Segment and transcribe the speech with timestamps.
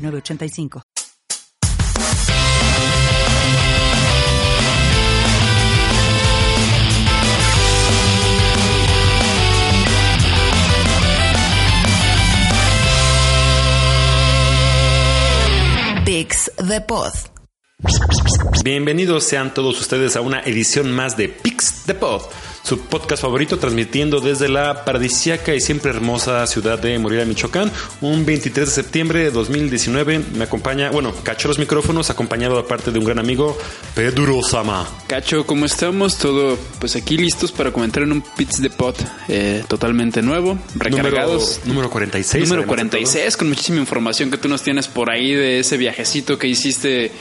[0.00, 0.82] 906985.
[16.04, 17.12] Pix the Pod.
[18.64, 22.22] Bienvenidos sean todos ustedes a una edición más de Pix the Pod,
[22.62, 27.70] su podcast favorito transmitiendo desde la paradisíaca y siempre hermosa ciudad de Morelia, Michoacán.
[28.00, 32.98] Un 23 de septiembre de 2019 me acompaña, bueno, Cacho los micrófonos, acompañado aparte de
[32.98, 33.58] un gran amigo,
[33.94, 34.88] Pedro Sama.
[35.06, 36.18] Cacho, ¿cómo estamos?
[36.18, 38.96] Todo, pues aquí listos para comentar en un Pits de Pot
[39.28, 41.60] eh, totalmente nuevo, recargados.
[41.64, 42.44] Número, número 46.
[42.44, 43.00] Número además de todo.
[43.00, 47.12] 46, con muchísima información que tú nos tienes por ahí de ese viajecito que hiciste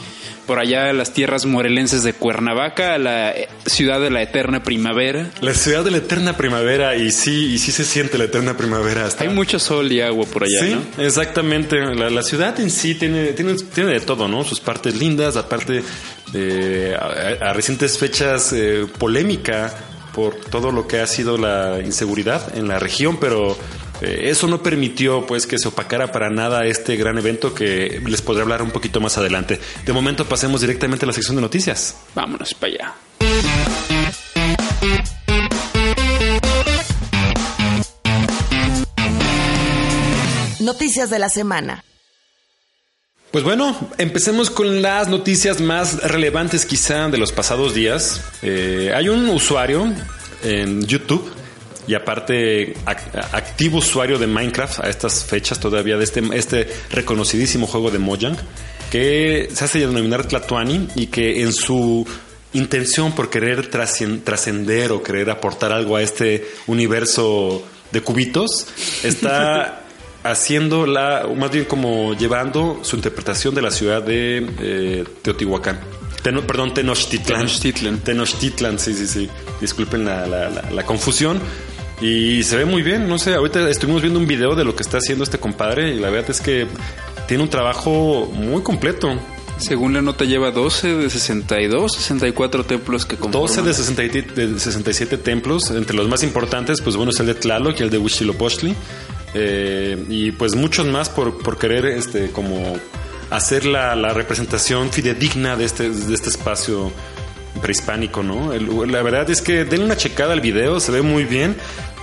[0.49, 4.63] por allá a las tierras morelenses de Cuernavaca, a la eh, ciudad de la eterna
[4.63, 5.29] primavera.
[5.41, 9.05] La ciudad de la eterna primavera y sí, y sí se siente la eterna primavera.
[9.05, 11.03] Está, Hay mucho sol y agua por allá, Sí, ¿no?
[11.05, 11.77] exactamente.
[11.93, 14.43] La, la ciudad en sí tiene, tiene, tiene de todo, ¿no?
[14.43, 15.83] Sus partes lindas, aparte
[16.33, 19.71] de a, a recientes fechas eh, polémica
[20.15, 23.55] por todo lo que ha sido la inseguridad en la región, pero
[24.01, 28.21] eh, eso no permitió pues que se opacara para nada este gran evento que les
[28.21, 29.59] podré hablar un poquito más adelante.
[29.85, 31.97] De momento pasemos directamente a la sección de noticias.
[32.15, 32.95] Vámonos para allá.
[40.59, 41.83] Noticias de la semana.
[43.31, 48.21] Pues bueno, empecemos con las noticias más relevantes quizá de los pasados días.
[48.41, 49.93] Eh, hay un usuario
[50.43, 51.38] en YouTube
[51.89, 57.65] y aparte ac- activo usuario de Minecraft a estas fechas todavía de este, este reconocidísimo
[57.65, 58.37] juego de Mojang
[58.91, 62.05] que se hace denominar Tlatuani y que en su
[62.53, 68.67] intención por querer trascender o querer aportar algo a este universo de cubitos
[69.03, 69.81] está
[70.23, 75.79] haciendo la, más bien como llevando su interpretación de la ciudad de eh, Teotihuacán.
[76.23, 77.39] Teno- perdón, Tenochtitlan.
[77.45, 77.99] Tenochtitlan.
[77.99, 79.29] Tenochtitlan, sí, sí, sí.
[79.61, 81.39] Disculpen la, la- la- la confusión.
[82.01, 84.83] Y se ve muy bien, no sé, ahorita estuvimos viendo un video de lo que
[84.83, 86.65] está haciendo este compadre y la verdad es que
[87.27, 89.19] tiene un trabajo muy completo.
[89.57, 93.41] Según la nota lleva 12 de 62, 64 templos que conforman.
[93.49, 97.35] 12 de 67, de 67 templos, entre los más importantes, pues bueno, es el de
[97.35, 98.73] Tlaloc y el de Huitzilopochtli.
[99.33, 102.77] Eh, y pues muchos más por, por querer este como
[103.29, 106.91] hacer la, la representación fidedigna de este, de este espacio
[107.61, 108.53] prehispánico, ¿no?
[108.53, 111.57] El- la verdad es que denle una checada al video, se ve muy bien.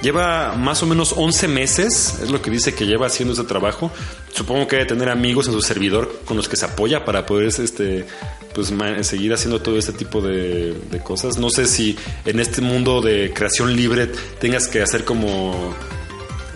[0.06, 3.90] Lleva más o menos 11 meses, es lo que dice que lleva haciendo ese trabajo.
[4.32, 7.48] Supongo que debe tener amigos en su servidor con los que se apoya para poder
[7.48, 8.06] este,
[8.54, 11.38] pues, seguir haciendo todo este tipo de, de cosas.
[11.38, 14.06] No sé si en este mundo de creación libre
[14.38, 15.74] tengas que hacer como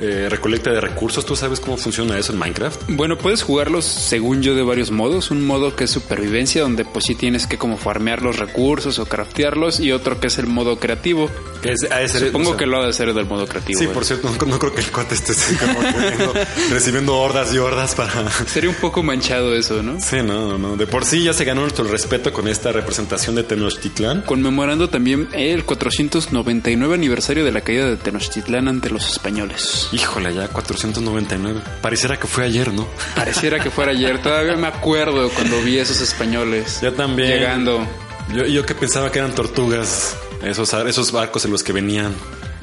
[0.00, 1.24] eh, recolecta de recursos.
[1.26, 2.82] ¿Tú sabes cómo funciona eso en Minecraft?
[2.88, 5.30] Bueno, puedes jugarlos según yo de varios modos.
[5.30, 9.06] Un modo que es supervivencia, donde pues sí tienes que como farmear los recursos o
[9.06, 11.30] craftearlos, y otro que es el modo creativo.
[11.62, 13.78] Que es- ser- Supongo o sea, que lo ha de ser del modo creativo.
[13.78, 13.88] Sí, ¿eh?
[13.88, 16.32] por cierto, no, no creo que el cuate esté teniendo-
[16.70, 18.30] recibiendo hordas y hordas para...
[18.46, 20.00] Sería un poco manchado eso, ¿no?
[20.00, 20.76] Sí, no, no.
[20.76, 24.22] De por sí ya se ganó nuestro respeto con esta representación de Tenochtitlán.
[24.22, 29.88] Conmemorando también el 499 aniversario de la caída de Tenochtitlán ante los españoles.
[29.92, 31.60] Híjole, ya 499.
[31.82, 32.86] Pareciera que fue ayer, ¿no?
[33.14, 34.22] Pareciera que fuera ayer.
[34.22, 36.80] Todavía me acuerdo cuando vi esos españoles.
[36.80, 37.30] Yo también.
[37.30, 37.86] Llegando.
[38.34, 42.14] Yo, yo que pensaba que eran tortugas, esos, esos barcos en los que venían,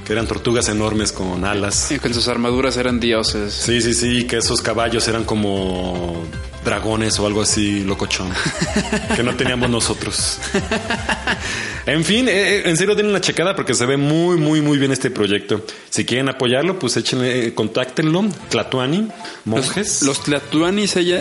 [0.05, 1.91] que eran tortugas enormes con alas.
[1.91, 3.53] Y con sus armaduras eran dioses.
[3.53, 6.23] Sí, sí, sí, que esos caballos eran como
[6.63, 8.31] dragones o algo así locochón,
[9.15, 10.39] que no teníamos nosotros.
[11.87, 14.77] En fin, eh, eh, en serio denle una checada porque se ve muy, muy, muy
[14.77, 15.65] bien este proyecto.
[15.89, 18.25] Si quieren apoyarlo, pues échenle, eh, contáctenlo.
[18.49, 19.07] Tlatuani,
[19.45, 20.01] monjes.
[20.03, 21.19] Los, los tlatuanis ella,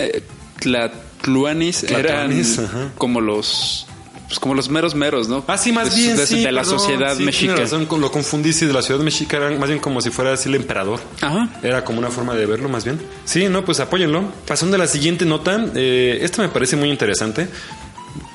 [0.60, 2.90] tlatluanis eran Tlatuanis, ajá.
[2.98, 3.86] como los
[4.26, 5.44] pues como los meros meros, ¿no?
[5.46, 6.42] Ah, sí, más De- bien, de, sí.
[6.42, 7.54] de la perdón, sociedad sí, mexica.
[7.54, 10.48] razón, lo confundí, sí, de la ciudad mexica, era más bien como si fuera así
[10.48, 10.98] el emperador.
[11.20, 11.48] Ajá.
[11.62, 13.00] Era como una forma de verlo, más bien.
[13.24, 14.24] Sí, no, pues apóyenlo.
[14.48, 17.46] Pasando a la siguiente nota, eh, esta me parece muy interesante.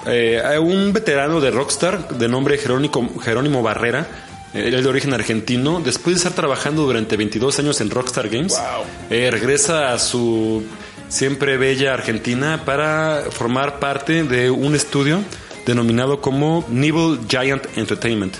[0.05, 4.07] Eh, un veterano de Rockstar de nombre Jerónimo, Jerónimo Barrera,
[4.53, 8.29] eh, él es de origen argentino, después de estar trabajando durante 22 años en Rockstar
[8.29, 8.59] Games,
[9.09, 10.63] eh, regresa a su
[11.07, 15.19] siempre bella Argentina, para formar parte de un estudio
[15.65, 18.35] denominado como Nibble Giant Entertainment.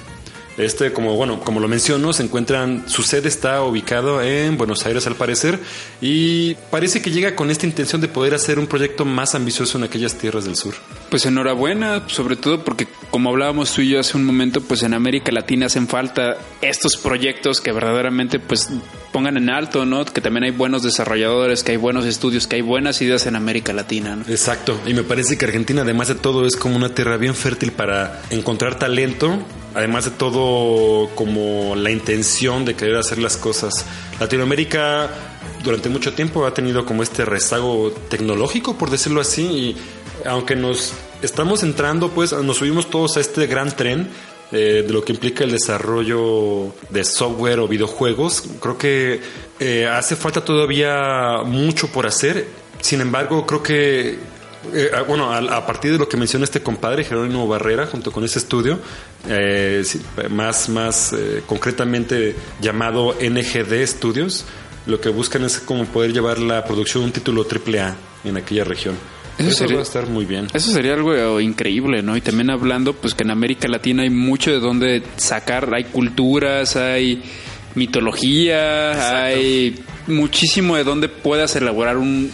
[0.61, 5.07] Este, como bueno, como lo menciono, se encuentran, su sede está ubicado en Buenos Aires
[5.07, 5.59] al parecer
[6.01, 9.85] y parece que llega con esta intención de poder hacer un proyecto más ambicioso en
[9.85, 10.75] aquellas tierras del sur.
[11.09, 14.93] Pues enhorabuena, sobre todo porque como hablábamos tú y yo hace un momento, pues en
[14.93, 18.69] América Latina hacen falta estos proyectos que verdaderamente pues
[19.11, 20.05] pongan en alto, ¿no?
[20.05, 23.73] Que también hay buenos desarrolladores, que hay buenos estudios, que hay buenas ideas en América
[23.73, 24.23] Latina, ¿no?
[24.27, 27.71] Exacto, y me parece que Argentina además de todo es como una tierra bien fértil
[27.71, 29.39] para encontrar talento,
[29.73, 33.85] además de todo como la intención de querer hacer las cosas.
[34.19, 35.09] Latinoamérica
[35.63, 39.77] durante mucho tiempo ha tenido como este rezago tecnológico, por decirlo así, y
[40.25, 44.09] aunque nos estamos entrando, pues nos subimos todos a este gran tren
[44.51, 48.43] eh, de lo que implica el desarrollo de software o videojuegos.
[48.59, 49.21] Creo que
[49.59, 52.47] eh, hace falta todavía mucho por hacer.
[52.81, 54.19] Sin embargo, creo que
[54.73, 58.23] eh, ah, bueno, a, partir de lo que menciona este compadre, Jerónimo Barrera, junto con
[58.23, 58.79] ese estudio,
[60.29, 61.15] más, más
[61.45, 64.45] concretamente llamado NGD Studios,
[64.85, 68.63] lo que buscan es como poder llevar la producción de un título AAA en aquella
[68.63, 68.95] región.
[69.37, 70.47] Eso, sería, va a estar muy bien.
[70.53, 72.15] Eso sería algo increíble, ¿no?
[72.15, 76.75] Y también hablando, pues que en América Latina hay mucho de donde sacar, hay culturas,
[76.75, 77.23] hay
[77.75, 82.31] mitología, hay muchísimo de donde puedas elaborar un,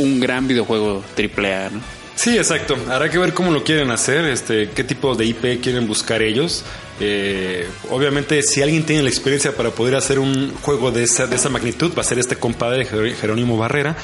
[0.00, 1.80] un gran videojuego AAA, ¿no?
[2.14, 2.76] Sí, exacto.
[2.90, 6.64] Habrá que ver cómo lo quieren hacer, este, qué tipo de IP quieren buscar ellos.
[7.00, 11.36] Eh, obviamente, si alguien tiene la experiencia para poder hacer un juego de esa, de
[11.36, 13.96] esa magnitud, va a ser este compadre Jerónimo Barrera.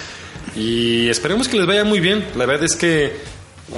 [0.57, 2.25] Y esperemos que les vaya muy bien.
[2.37, 3.13] La verdad es que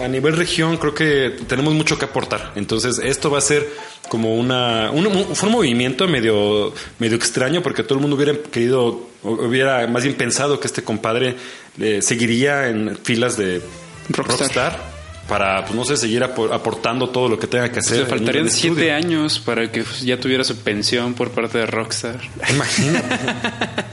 [0.03, 2.53] a nivel región creo que tenemos mucho que aportar.
[2.55, 3.67] Entonces esto va a ser
[4.09, 9.09] como una un, fue un movimiento medio medio extraño porque todo el mundo hubiera querido
[9.23, 11.37] hubiera más bien pensado que este compadre
[11.81, 13.63] eh, seguiría en filas de
[14.09, 14.79] Rockstar,
[15.29, 18.01] para, pues no sé, seguir aportando todo lo que tenga que hacer.
[18.01, 22.21] le faltarían siete años para que ya tuviera su pensión por parte de Rockstar.
[22.51, 23.19] Imagínate.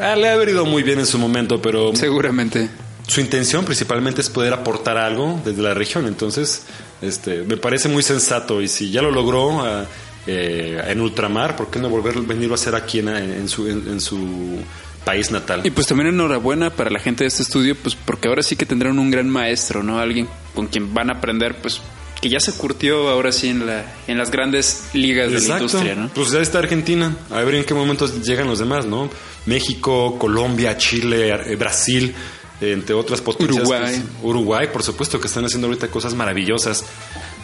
[0.00, 1.94] Ah, le ha venido muy bien en su momento, pero...
[1.94, 2.68] Seguramente.
[3.06, 6.64] Su intención principalmente es poder aportar algo desde la región, entonces
[7.02, 9.84] este, me parece muy sensato y si ya lo logró ah,
[10.26, 14.00] eh, en ultramar, ¿por qué no volver a venirlo a hacer aquí en, su, en,
[14.00, 14.58] su
[15.04, 15.60] país natal?
[15.64, 18.66] Y pues también enhorabuena para la gente de este estudio, pues porque ahora sí que
[18.66, 19.98] tendrán un gran maestro, ¿no?
[19.98, 21.80] Alguien con quien van a aprender pues
[22.20, 25.94] que ya se curtió ahora sí en, la, en las grandes ligas de la industria,
[25.94, 26.08] ¿no?
[26.08, 29.10] Pues ya está Argentina, a ver en qué momentos llegan los demás, ¿no?
[29.44, 32.14] México, Colombia, Chile, eh, Brasil,
[32.62, 33.58] entre otras potencias.
[33.58, 33.82] Uruguay.
[33.82, 36.84] Pues, Uruguay, por supuesto, que están haciendo ahorita cosas maravillosas.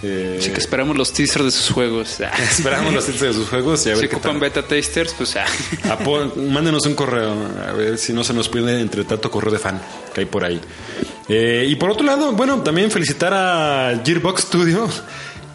[0.02, 2.20] Eh, sí, que esperamos los teasers de sus juegos.
[2.50, 5.98] esperamos los teasers de sus juegos y a ver si ocupan beta testers, pues ah.
[6.36, 7.34] Mándenos un correo,
[7.68, 9.80] a ver si no se nos puede entre tanto correo de fan
[10.14, 10.60] que hay por ahí.
[11.28, 14.88] Eh, y por otro lado, bueno, también felicitar a Gearbox Studio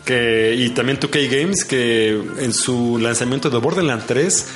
[0.06, 2.09] que, y también 2K Games que
[2.39, 4.47] en su lanzamiento de Borderlands 3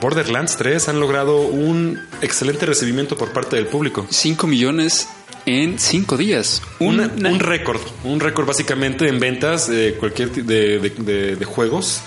[0.00, 4.06] Borderlands 3 han logrado un excelente recibimiento por parte del público.
[4.08, 5.08] 5 millones
[5.46, 6.62] en 5 días.
[6.80, 7.80] Un, un récord.
[8.04, 12.02] Un récord básicamente en ventas de cualquier de, de, juegos.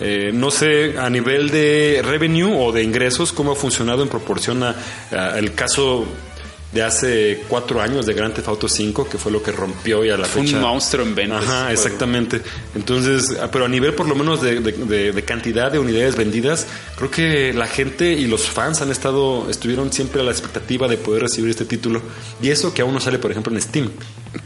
[0.00, 4.62] Eh, no sé a nivel de revenue o de ingresos cómo ha funcionado en proporción
[4.62, 6.06] al caso
[6.72, 10.10] de hace cuatro años de Grand Theft Auto 5, que fue lo que rompió y
[10.10, 10.56] a la fue fecha.
[10.56, 11.44] un monstruo en ventas.
[11.44, 12.40] Ajá, exactamente.
[12.74, 17.52] Entonces, ah, pero a nivel por lo menos de, cantidad de unidades vendidas, creo que
[17.52, 21.50] la gente y los fans han estado, estuvieron siempre a la expectativa de poder recibir
[21.50, 22.00] este título.
[22.40, 23.90] Y eso que aún no sale, por ejemplo, en Steam.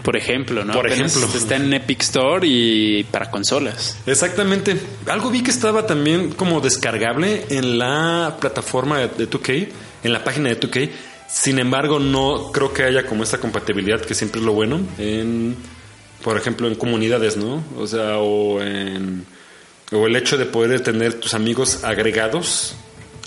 [0.03, 0.73] Por ejemplo, ¿no?
[0.73, 1.29] Por ejemplo.
[1.33, 3.99] Está en Epic Store y para consolas.
[4.05, 4.77] Exactamente.
[5.07, 9.69] Algo vi que estaba también como descargable en la plataforma de 2K,
[10.03, 10.91] en la página de 2K
[11.29, 15.57] sin embargo, no creo que haya como esta compatibilidad que siempre es lo bueno en,
[16.23, 17.65] por ejemplo, en comunidades, ¿no?
[17.77, 19.27] O sea, o en
[19.93, 22.75] o el hecho de poder tener tus amigos agregados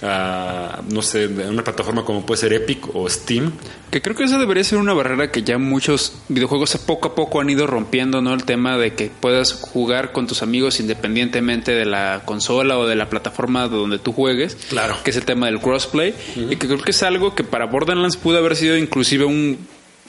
[0.01, 3.51] a, no sé, una plataforma como puede ser Epic o Steam.
[3.91, 7.41] Que creo que esa debería ser una barrera que ya muchos videojuegos poco a poco
[7.41, 8.34] han ido rompiendo, ¿no?
[8.34, 12.96] El tema de que puedas jugar con tus amigos independientemente de la consola o de
[12.96, 14.56] la plataforma donde tú juegues.
[14.70, 14.96] Claro.
[15.03, 16.13] Que es el tema del crossplay.
[16.36, 19.58] Y que creo que es algo que para Borderlands pudo haber sido inclusive un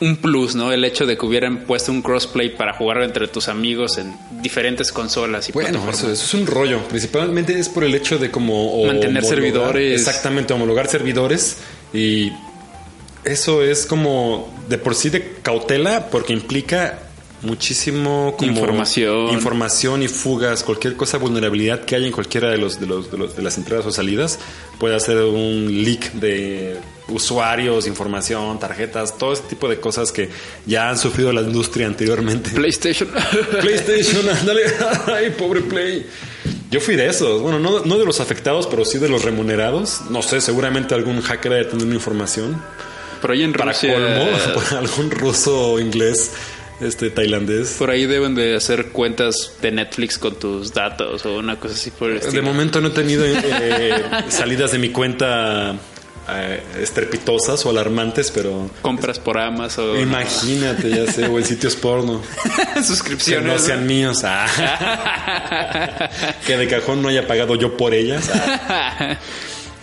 [0.01, 0.73] un plus, ¿no?
[0.73, 4.93] El hecho de que hubieran puesto un crossplay para jugar entre tus amigos en diferentes
[4.93, 6.81] consolas y Bueno, eso, es un rollo.
[6.89, 8.85] Principalmente es por el hecho de como...
[8.87, 10.01] Mantener servidores.
[10.01, 11.59] Exactamente, homologar servidores.
[11.93, 12.33] Y
[13.25, 17.01] eso es como de por sí de cautela porque implica
[17.43, 22.87] muchísimo información información y fugas cualquier cosa vulnerabilidad que haya en cualquiera de los de
[22.87, 24.39] los de, los, de las entradas o salidas
[24.79, 26.77] puede hacer un leak de
[27.11, 30.29] usuarios, información, tarjetas, todo ese tipo de cosas que
[30.67, 32.51] ya han sufrido la industria anteriormente.
[32.51, 33.09] PlayStation.
[33.61, 34.63] PlayStation, ándale.
[35.15, 36.07] Ay, pobre Play.
[36.71, 37.43] Yo fui de esos.
[37.43, 40.03] Bueno, no, no de los afectados, pero sí de los remunerados.
[40.11, 42.63] No sé, seguramente algún hacker debe tener una información.
[43.21, 43.93] Por ahí en Para Rusia.
[43.93, 46.31] colmo, por algún ruso o inglés,
[46.81, 47.73] este tailandés.
[47.79, 51.91] Por ahí deben de hacer cuentas de Netflix con tus datos o una cosa así
[51.91, 52.43] por el De estilo.
[52.45, 53.93] momento no he tenido eh,
[54.29, 55.75] salidas de mi cuenta
[56.37, 59.99] eh, estrepitosas o alarmantes, pero Compras por Amazon.
[59.99, 62.21] imagínate, ya sé, o en sitios porno
[62.75, 63.47] que suscripciones.
[63.47, 63.59] no ¿no?
[63.59, 64.23] sean míos.
[64.25, 64.47] ah.
[66.47, 68.31] que de cajón no haya pagado yo por ellas.
[68.35, 69.17] ah.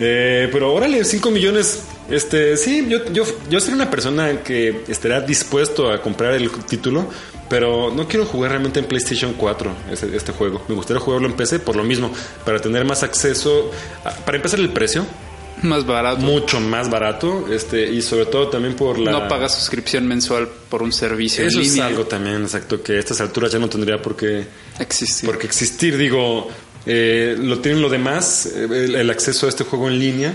[0.00, 1.82] Eh, pero órale, 5 millones.
[2.08, 7.10] Este, sí, yo, yo, yo seré una persona que estará dispuesto a comprar el título,
[7.50, 10.62] pero no quiero jugar realmente en PlayStation 4 este, este juego.
[10.68, 12.12] Me gustaría jugarlo en PC por lo mismo,
[12.44, 13.72] para tener más acceso.
[14.04, 15.04] a- para empezar, el precio,
[15.62, 16.20] Más barato.
[16.20, 19.10] mucho más barato, este, y sobre todo también por la.
[19.12, 21.86] No pagas suscripción mensual por un servicio Eso en es línea.
[21.86, 24.46] algo también, exacto, que a estas alturas ya no tendría por qué.
[24.78, 25.26] Existe.
[25.26, 26.48] Porque existir, digo,
[26.86, 30.34] eh, lo tienen lo demás, eh, el, el acceso a este juego en línea.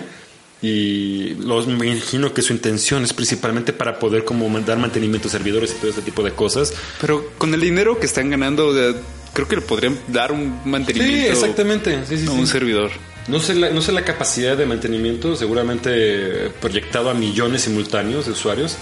[0.61, 5.31] Y los, me imagino que su intención es principalmente para poder como dar mantenimiento a
[5.31, 6.73] servidores y todo ese tipo de cosas.
[7.01, 8.93] Pero con el dinero que están ganando, o sea,
[9.33, 12.05] creo que le podrían dar un Sí, mantenimiento exactamente.
[12.07, 12.39] Sí, sí, a sí.
[12.39, 12.91] un servidor.
[13.27, 18.31] No sé, la, no sé la capacidad de mantenimiento, seguramente proyectado a millones simultáneos de
[18.33, 18.75] usuarios,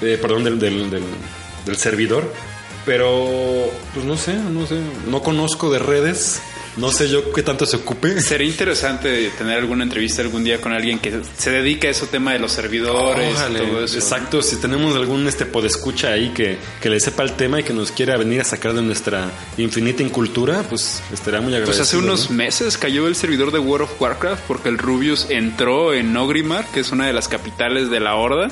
[0.00, 1.02] eh, perdón, del, del, del-
[1.64, 2.32] del servidor,
[2.86, 4.76] pero pues no sé, no sé,
[5.08, 6.40] no conozco de redes,
[6.76, 8.20] no sé yo qué tanto se ocupe.
[8.20, 12.32] Sería interesante tener alguna entrevista algún día con alguien que se dedique a ese tema
[12.32, 13.96] de los servidores Órale, y todo eso.
[13.98, 17.72] Exacto, si tenemos algún este podescucha ahí que, que le sepa el tema y que
[17.72, 21.82] nos quiera venir a sacar de nuestra infinita incultura, pues estaría muy Pues agradecido.
[21.82, 22.36] hace unos ¿no?
[22.36, 26.80] meses cayó el servidor de World of Warcraft porque el Rubius entró en Ogrimmar, que
[26.80, 28.48] es una de las capitales de la Horda.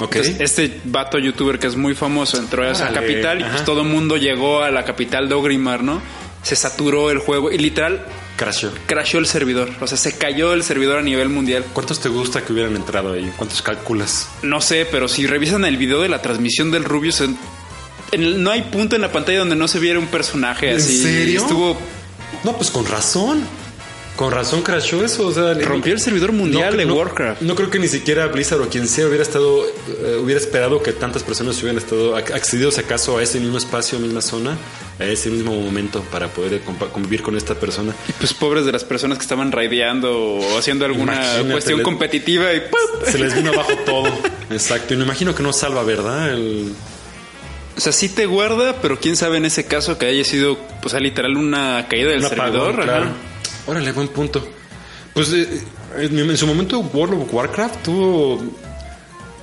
[0.00, 3.52] Entonces, este vato youtuber que es muy famoso entró a esa capital y ajá.
[3.52, 6.00] pues todo el mundo llegó a la capital de Ogrimmar, ¿no?
[6.42, 8.04] Se saturó el juego y literal
[8.36, 8.72] Crashó.
[8.86, 9.68] crashó el servidor.
[9.80, 11.64] O sea, se cayó el servidor a nivel mundial.
[11.72, 13.30] ¿Cuántos te gusta que hubieran entrado ahí?
[13.36, 14.28] ¿Cuántos calculas?
[14.42, 17.36] No sé, pero si revisan el video de la transmisión del Rubius, en-
[18.42, 21.02] no hay punto en la pantalla donde no se viera un personaje ¿En así.
[21.02, 21.42] serio?
[21.42, 21.76] Estuvo
[22.44, 23.42] No, pues con razón.
[24.16, 25.26] Con razón crashó eso.
[25.26, 27.42] O sea, rompió el servidor mundial no, de no- Warcraft.
[27.42, 30.92] No creo que ni siquiera Blizzard o quien sea hubiera estado, eh, hubiera esperado que
[30.92, 34.56] tantas personas hubieran estado ac- accedido si acaso a ese mismo espacio, misma zona,
[34.98, 36.60] a ese mismo momento para poder
[36.92, 37.94] convivir con esta persona.
[38.18, 42.60] Pues pobres de las personas que estaban raideando o haciendo alguna Imagínate, cuestión competitiva y
[42.60, 43.06] ¡pum!
[43.10, 44.08] Se les vino abajo todo.
[44.50, 44.94] Exacto.
[44.94, 46.32] Y me imagino que no salva, ¿verdad?
[46.32, 46.72] El-
[47.76, 50.94] O sea, sí te guarda, pero quién sabe en ese caso que haya sido, pues,
[51.00, 52.70] literal una caída del servidor.
[52.72, 53.06] apagón, claro.
[53.68, 54.48] Órale, buen punto.
[55.14, 55.46] Pues eh,
[55.96, 58.42] en, en su momento World of Warcraft tuvo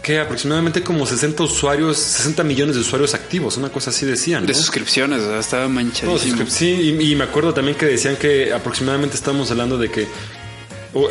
[0.05, 4.41] que aproximadamente como 60 usuarios, 60 millones de usuarios activos, una cosa así decían.
[4.41, 4.47] ¿no?
[4.47, 6.45] De suscripciones, o sea, estaba manchadísimo.
[6.47, 10.07] sí, y, y me acuerdo también que decían que aproximadamente estamos hablando de que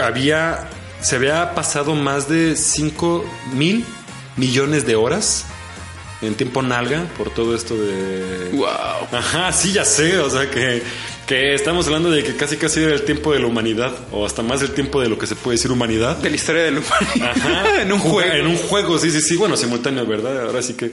[0.01, 0.69] había,
[1.01, 3.25] se había pasado más de 5
[3.55, 3.85] mil
[4.37, 5.45] millones de horas
[6.23, 8.51] en tiempo nalga por todo esto de...
[8.53, 8.69] Wow.
[9.11, 10.85] Ajá, sí, ya sé, o sea que,
[11.27, 14.43] que estamos hablando de que casi casi era el tiempo de la humanidad, o hasta
[14.43, 16.17] más del tiempo de lo que se puede decir humanidad.
[16.19, 17.31] De la historia del humanidad.
[17.37, 18.33] Ajá, en un Juga- juego.
[18.35, 20.43] En un juego, sí, sí, sí, bueno, simultáneo, ¿verdad?
[20.47, 20.93] Ahora sí que...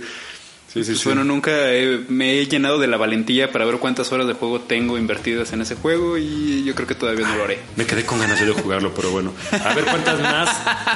[0.74, 1.10] Sí, sí, Pues sí.
[1.10, 4.62] bueno, nunca he- me he llenado de la valentía para ver cuántas horas de juego
[4.62, 7.60] tengo invertidas en ese juego y yo creo que todavía no lo haré.
[7.76, 9.34] Me quedé con ganas de jugarlo, pero bueno.
[9.52, 10.50] A ver cuántas más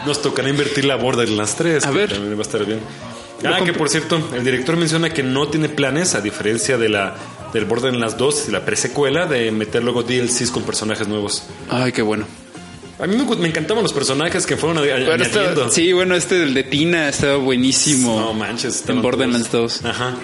[0.05, 1.85] nos tocará invertir la Borderlands 3.
[1.85, 2.09] A que ver.
[2.09, 2.79] También va a estar bien.
[3.43, 7.17] Ah, que por cierto, el director menciona que no tiene planes, a diferencia de la
[7.55, 11.43] del Borderlands 2 y la presecuela, de meter luego DLCs con personajes nuevos.
[11.69, 12.27] Ay, qué bueno.
[12.99, 15.69] A mí me, encantaban los personajes que fueron Bueno, añadiendo.
[15.69, 18.19] sí, bueno, este del de Tina estaba buenísimo.
[18.19, 18.83] No manches.
[18.87, 19.81] En Borderlands todos.
[19.81, 19.91] 2.
[19.91, 20.15] Ajá.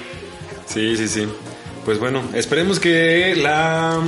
[0.67, 1.25] Sí, sí, sí.
[1.85, 4.00] Pues bueno, esperemos que la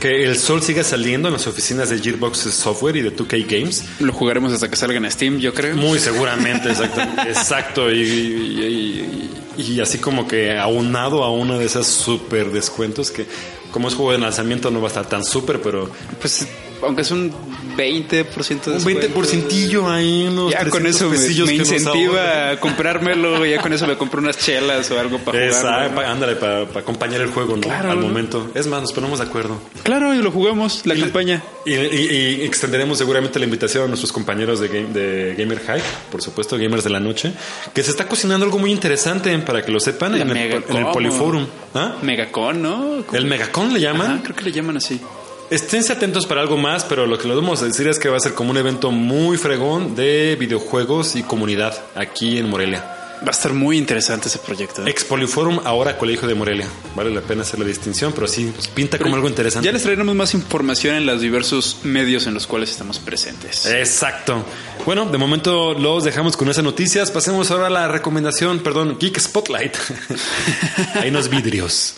[0.00, 3.84] que el sol siga saliendo en las oficinas de Gearbox Software y de 2K Games.
[4.00, 5.76] Lo jugaremos hasta que salga en Steam, yo creo.
[5.76, 7.00] Muy seguramente, exacto.
[7.28, 7.90] exacto.
[7.92, 13.26] Y, y- y- y así como que aunado a una de esas super descuentos que
[13.72, 15.90] como es juego de lanzamiento no va a estar tan súper, pero
[16.20, 16.46] Pues,
[16.82, 17.32] aunque es un
[17.76, 23.44] 20% de un 20% ahí, unos Ya con 300 eso me, me incentiva a comprármelo.
[23.46, 25.94] Ya con eso me compro unas chelas o algo para jugar.
[25.94, 27.62] pa- ándale, para acompañar el juego, ¿no?
[27.62, 28.06] Claro, Al ¿no?
[28.08, 28.50] momento.
[28.54, 29.60] Es más, nos ponemos de acuerdo.
[29.82, 31.42] Claro, y lo jugamos, la Y- campaña.
[31.64, 35.82] Y, y- y extenderemos seguramente la invitación a nuestros compañeros de, Game- de Gamer Hype,
[36.10, 37.32] por supuesto, Gamers de la Noche,
[37.74, 40.86] que se está cocinando algo muy interesante para que lo sepan en el, en el
[40.92, 41.46] Poliforum.
[41.74, 41.96] ¿Ah?
[42.02, 43.04] Megacon, ¿no?
[43.12, 44.10] ¿El Megacon le llaman?
[44.12, 44.98] Ajá, creo que le llaman así.
[45.50, 48.18] Esténse atentos para algo más, pero lo que les vamos a decir es que va
[48.18, 52.98] a ser como un evento muy fregón de videojuegos y comunidad aquí en Morelia.
[53.22, 54.86] Va a estar muy interesante ese proyecto.
[54.86, 54.90] ¿eh?
[54.90, 56.68] Expoliforum, ahora Colegio de Morelia.
[56.94, 59.64] Vale la pena hacer la distinción, pero sí, pues, pinta como algo interesante.
[59.64, 63.66] Ya les traeremos más información en los diversos medios en los cuales estamos presentes.
[63.66, 64.44] Exacto.
[64.84, 67.10] Bueno, de momento los dejamos con esas noticias.
[67.10, 69.76] Pasemos ahora a la recomendación, perdón, Geek Spotlight.
[70.94, 71.94] Hay unos vidrios.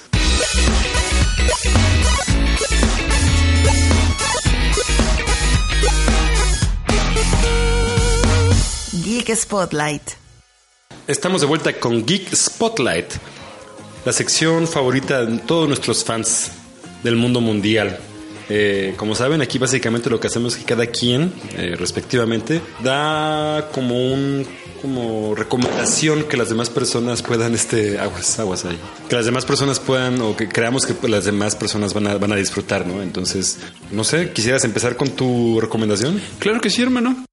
[9.21, 10.03] Geek Spotlight.
[11.07, 13.05] Estamos de vuelta con Geek Spotlight,
[14.07, 16.53] la sección favorita de todos nuestros fans
[17.03, 17.99] del mundo mundial.
[18.49, 23.69] Eh, como saben, aquí básicamente lo que hacemos es que cada quien, eh, respectivamente, da
[23.75, 24.47] como un
[24.81, 28.79] como recomendación que las demás personas puedan este aguas aguas ahí
[29.11, 32.33] que las demás personas puedan o que creamos que las demás personas van a, van
[32.33, 33.59] a disfrutar no entonces
[33.91, 37.27] no sé quisieras empezar con tu recomendación Claro que sí, hermano.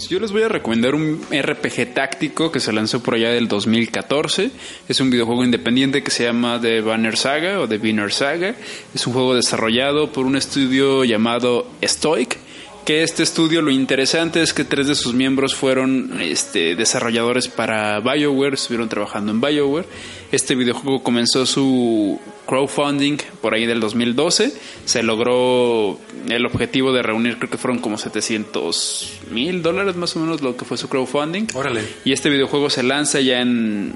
[0.00, 3.48] Pues yo les voy a recomendar un RPG táctico que se lanzó por allá del
[3.48, 4.50] 2014.
[4.88, 8.54] Es un videojuego independiente que se llama The Banner Saga o The Banner Saga.
[8.94, 12.38] Es un juego desarrollado por un estudio llamado Stoic.
[12.86, 18.00] Que este estudio lo interesante es que tres de sus miembros fueron este, desarrolladores para
[18.00, 19.86] BioWare, estuvieron trabajando en BioWare.
[20.32, 24.52] Este videojuego comenzó su crowdfunding por ahí del 2012.
[24.84, 30.20] Se logró el objetivo de reunir, creo que fueron como 700 mil dólares más o
[30.20, 31.48] menos lo que fue su crowdfunding.
[31.54, 33.94] órale Y este videojuego se lanza ya en,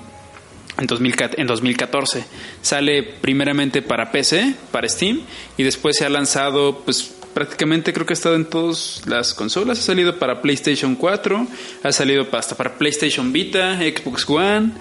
[0.78, 2.24] en, 2014, en 2014.
[2.62, 5.20] Sale primeramente para PC, para Steam,
[5.56, 9.78] y después se ha lanzado, pues prácticamente creo que ha estado en todas las consolas.
[9.78, 11.46] Ha salido para PlayStation 4,
[11.82, 14.72] ha salido hasta para PlayStation Vita, Xbox One,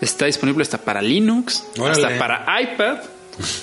[0.00, 2.04] está disponible hasta para Linux, Órale.
[2.04, 2.98] hasta para iPad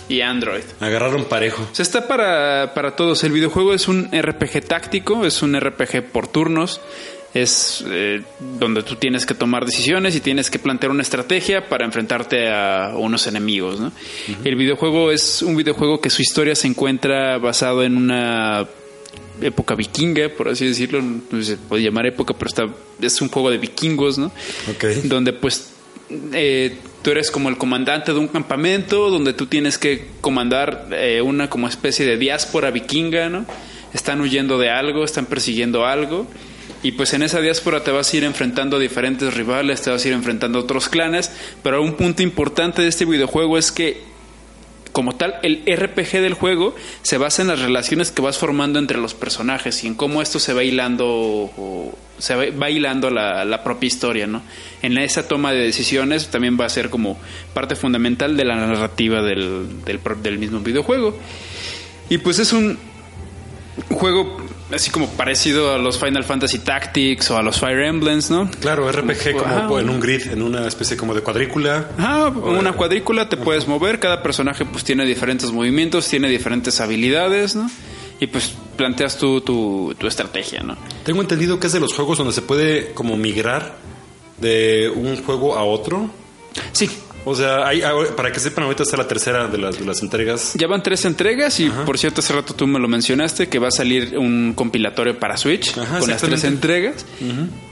[0.10, 0.63] y Android.
[0.80, 3.24] agarraron parejo O sea, está para, para todos.
[3.24, 6.82] El videojuego es un RPG táctico, es un RPG por turnos.
[7.34, 8.24] Es eh,
[8.60, 12.91] donde tú tienes que tomar decisiones y tienes que plantear una estrategia para enfrentarte a
[12.98, 13.80] unos enemigos.
[13.80, 13.94] ¿no?
[14.44, 18.67] El videojuego es un videojuego que su historia se encuentra basado en una
[19.41, 21.02] época vikinga, por así decirlo.
[21.02, 22.67] No se puede llamar época, pero está,
[23.02, 24.34] es un juego de vikingos, ¿no?
[24.70, 24.84] Ok.
[25.06, 25.72] donde pues
[26.34, 31.21] eh, tú eres como el comandante de un campamento donde tú tienes que comandar eh,
[31.21, 33.45] una como especie de diáspora vikinga, ¿no?
[33.93, 36.28] Están huyendo de algo, están persiguiendo algo
[36.84, 40.04] y pues en esa diáspora te vas a ir enfrentando a diferentes rivales, te vas
[40.04, 44.02] a ir enfrentando a otros clanes, pero un punto importante de este videojuego es que
[44.91, 48.97] como tal, el RPG del juego se basa en las relaciones que vas formando entre
[48.97, 51.49] los personajes y en cómo esto se va hilando
[52.17, 54.43] se va, hilando la, la propia historia, ¿no?
[54.82, 57.17] En esa toma de decisiones también va a ser como
[57.54, 61.17] parte fundamental de la narrativa del, del, del mismo videojuego.
[62.10, 62.77] Y pues es un
[63.89, 64.38] juego
[64.73, 68.49] así como parecido a los Final Fantasy Tactics o a los Fire Emblems, ¿no?
[68.60, 69.79] Claro, RPG como Ajá.
[69.81, 71.89] en un grid, en una especie como de cuadrícula.
[71.97, 77.55] Ajá, una cuadrícula te puedes mover, cada personaje pues tiene diferentes movimientos, tiene diferentes habilidades,
[77.55, 77.69] ¿no?
[78.19, 80.77] Y pues planteas tu, tu, tu estrategia, ¿no?
[81.03, 83.75] Tengo entendido que es de los juegos donde se puede como migrar
[84.39, 86.10] de un juego a otro.
[86.71, 86.89] Sí,
[87.25, 90.01] O sea, hay, ahora- para que sepan, ahorita está la tercera de las, de las
[90.01, 90.53] entregas.
[90.55, 93.67] ya van tres entregas y por cierto hace rato tú me lo mencionaste que va
[93.67, 97.05] a salir un compilatorio para Switch Ajá, con las tres entregas.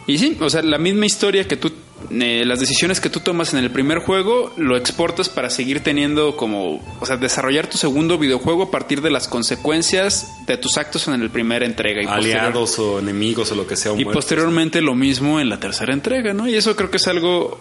[0.07, 1.71] Y sí, o sea, la misma historia que tú
[2.11, 6.37] eh, las decisiones que tú tomas en el primer juego lo exportas para seguir teniendo
[6.37, 11.07] como, o sea, desarrollar tu segundo videojuego a partir de las consecuencias de tus actos
[11.07, 12.01] en el primer entrega.
[12.01, 13.93] Y Aliados o enemigos o lo que sea.
[13.97, 16.47] Y posteriormente lo mismo en la tercera entrega, ¿no?
[16.47, 17.59] Y eso creo que es algo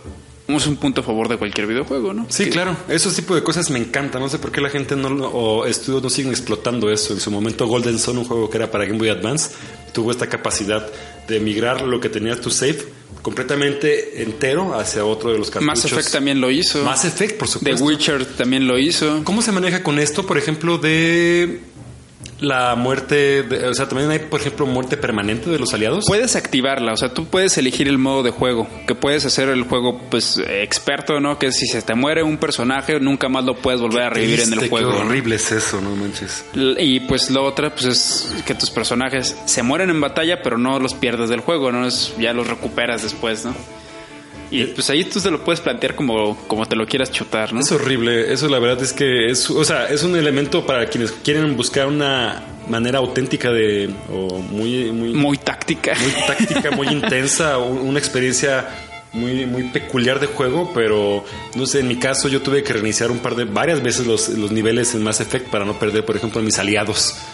[0.56, 2.26] es un punto a favor de cualquier videojuego, ¿no?
[2.30, 2.76] Sí, claro.
[2.88, 4.22] Esos tipo de cosas me encantan.
[4.22, 7.12] No sé por qué la gente no o estudios no siguen explotando eso.
[7.12, 9.50] En su momento Golden Sun, un juego que era para Game Boy Advance,
[9.92, 10.90] tuvo esta capacidad
[11.28, 12.78] de migrar lo que tenía tu save
[13.22, 15.84] completamente entero hacia otro de los cartuchos.
[15.84, 16.82] Mass Effect también lo hizo.
[16.82, 17.76] Mass Effect, por supuesto.
[17.76, 19.22] The Witcher también lo hizo.
[19.24, 21.60] ¿Cómo se maneja con esto, por ejemplo, de
[22.40, 26.04] la muerte, o sea, también hay, por ejemplo, muerte permanente de los aliados.
[26.06, 29.64] Puedes activarla, o sea, tú puedes elegir el modo de juego, que puedes hacer el
[29.64, 31.38] juego, pues, experto, ¿no?
[31.38, 34.52] Que si se te muere un personaje, nunca más lo puedes volver a revivir en
[34.52, 34.92] el juego.
[34.92, 36.44] Qué horrible es eso, no manches.
[36.54, 40.78] Y pues lo otra, pues, es que tus personajes se mueren en batalla, pero no
[40.78, 41.86] los pierdes del juego, ¿no?
[41.86, 43.54] Es, ya los recuperas después, ¿no?
[44.50, 47.60] Y pues ahí tú se lo puedes plantear como, como te lo quieras chutar, ¿no?
[47.60, 48.32] Es horrible.
[48.32, 51.86] Eso la verdad es que es, o sea, es un elemento para quienes quieren buscar
[51.86, 55.94] una manera auténtica de, o muy, muy, muy táctica.
[56.00, 58.68] Muy táctica, muy intensa, una experiencia
[59.12, 63.10] muy, muy peculiar de juego, pero no sé, en mi caso yo tuve que reiniciar
[63.10, 66.16] un par de, varias veces los, los niveles en Mass Effect para no perder, por
[66.16, 67.16] ejemplo, a mis aliados.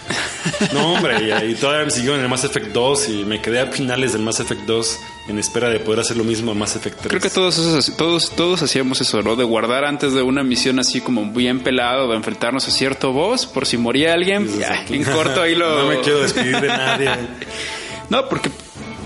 [0.75, 1.17] No, hombre,
[1.49, 4.21] y, todavía me siguieron en el Mass Effect 2 y me quedé a finales del
[4.21, 7.09] Mass Effect 2 en espera de poder hacer lo mismo a Mass Effect 3.
[7.09, 9.37] Creo que todos, esos, todos, todos hacíamos eso, ¿no?
[9.37, 13.47] De guardar antes de una misión así como bien pelado, de enfrentarnos a cierto boss,
[13.47, 15.79] por si moría alguien, ya, en corto ahí lo...
[15.85, 17.11] No me quiero despedir de nadie.
[18.11, 18.51] no, porque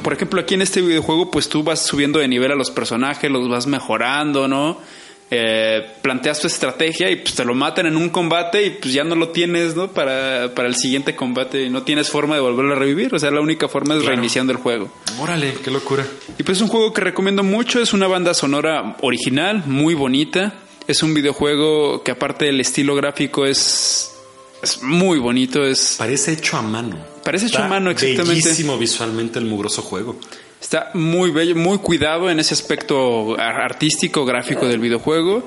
[0.02, 3.30] por ejemplo, aquí en este videojuego, pues tú vas subiendo de nivel a los personajes,
[3.30, 4.78] los vas mejorando, ¿no?
[5.30, 9.04] Eh, planteas tu estrategia y pues te lo matan en un combate y pues ya
[9.04, 9.88] no lo tienes, ¿no?
[9.88, 11.68] Para, para el siguiente combate.
[11.68, 13.14] No tienes forma de volverlo a revivir.
[13.14, 14.90] O sea, la única forma es reiniciando el juego.
[15.18, 16.06] Órale, qué locura.
[16.38, 17.80] Y pues es un juego que recomiendo mucho.
[17.80, 20.54] Es una banda sonora original, muy bonita.
[20.86, 24.16] Es un videojuego que aparte del estilo gráfico es,
[24.62, 25.62] es muy bonito.
[25.66, 25.96] Es...
[25.98, 26.96] Parece hecho a mano.
[27.22, 28.40] Parece hecho a mano, exactamente.
[28.44, 30.18] Bellísimo visualmente el mugroso juego.
[30.60, 35.44] Está muy bello, muy cuidado en ese aspecto artístico, gráfico del videojuego.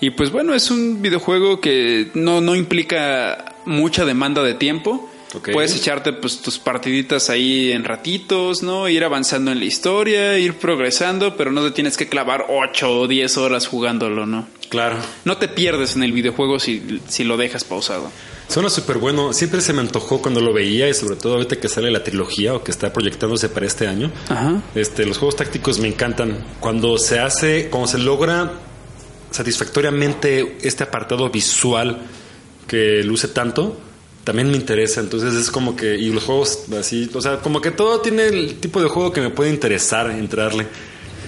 [0.00, 5.08] Y pues bueno, es un videojuego que no, no implica mucha demanda de tiempo.
[5.52, 8.88] Puedes echarte pues tus partiditas ahí en ratitos, ¿no?
[8.88, 13.08] Ir avanzando en la historia, ir progresando, pero no te tienes que clavar 8 o
[13.08, 14.46] 10 horas jugándolo, ¿no?
[14.68, 14.96] Claro.
[15.24, 18.10] No te pierdes en el videojuego si, si lo dejas pausado.
[18.48, 19.32] Suena súper bueno.
[19.32, 22.54] Siempre se me antojó cuando lo veía y sobre todo ahorita que sale la trilogía
[22.54, 24.10] o que está proyectándose para este año.
[24.74, 26.44] Este, los juegos tácticos me encantan.
[26.60, 28.52] Cuando se hace, cuando se logra
[29.30, 32.02] satisfactoriamente este apartado visual
[32.66, 33.78] que luce tanto,
[34.24, 35.00] también me interesa.
[35.00, 38.56] Entonces es como que, y los juegos así, o sea, como que todo tiene el
[38.60, 40.66] tipo de juego que me puede interesar entrarle.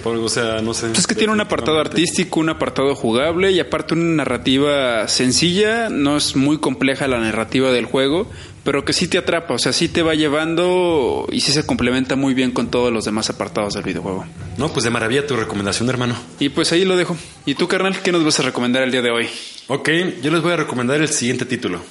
[0.05, 0.91] O sea, no sé.
[0.93, 5.89] Es que tiene un apartado artístico, un apartado jugable y aparte una narrativa sencilla.
[5.89, 8.29] No es muy compleja la narrativa del juego,
[8.63, 9.55] pero que sí te atrapa.
[9.55, 13.05] O sea, sí te va llevando y sí se complementa muy bien con todos los
[13.05, 14.25] demás apartados del videojuego.
[14.57, 16.15] No, pues de maravilla tu recomendación, hermano.
[16.39, 17.17] Y pues ahí lo dejo.
[17.45, 19.27] ¿Y tú, carnal, qué nos vas a recomendar el día de hoy?
[19.67, 19.89] Ok,
[20.21, 21.81] yo les voy a recomendar el siguiente título.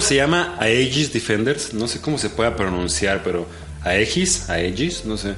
[0.00, 1.74] Se llama Aegis Defenders.
[1.74, 3.46] No sé cómo se pueda pronunciar, pero
[3.84, 5.34] Aegis, Aegis, no sé.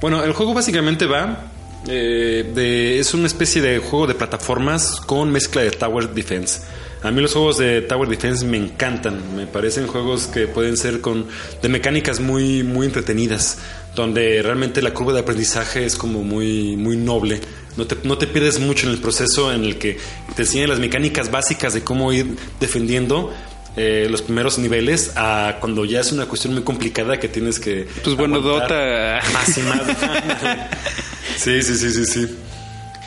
[0.00, 1.50] Bueno, el juego básicamente va
[1.86, 6.60] eh, de, es una especie de juego de plataformas con mezcla de Tower Defense.
[7.02, 11.00] A mí los juegos de Tower Defense me encantan, me parecen juegos que pueden ser
[11.00, 11.26] con
[11.62, 13.58] de mecánicas muy muy entretenidas,
[13.94, 17.40] donde realmente la curva de aprendizaje es como muy muy noble.
[17.76, 19.98] No te, no te pierdes mucho en el proceso en el que
[20.34, 23.32] te enseñan las mecánicas básicas de cómo ir defendiendo
[23.76, 27.86] eh, los primeros niveles a cuando ya es una cuestión muy complicada que tienes que.
[28.02, 29.20] Pues bueno, Dota.
[29.32, 29.82] Más y más.
[31.36, 32.36] sí, sí, sí, sí, sí.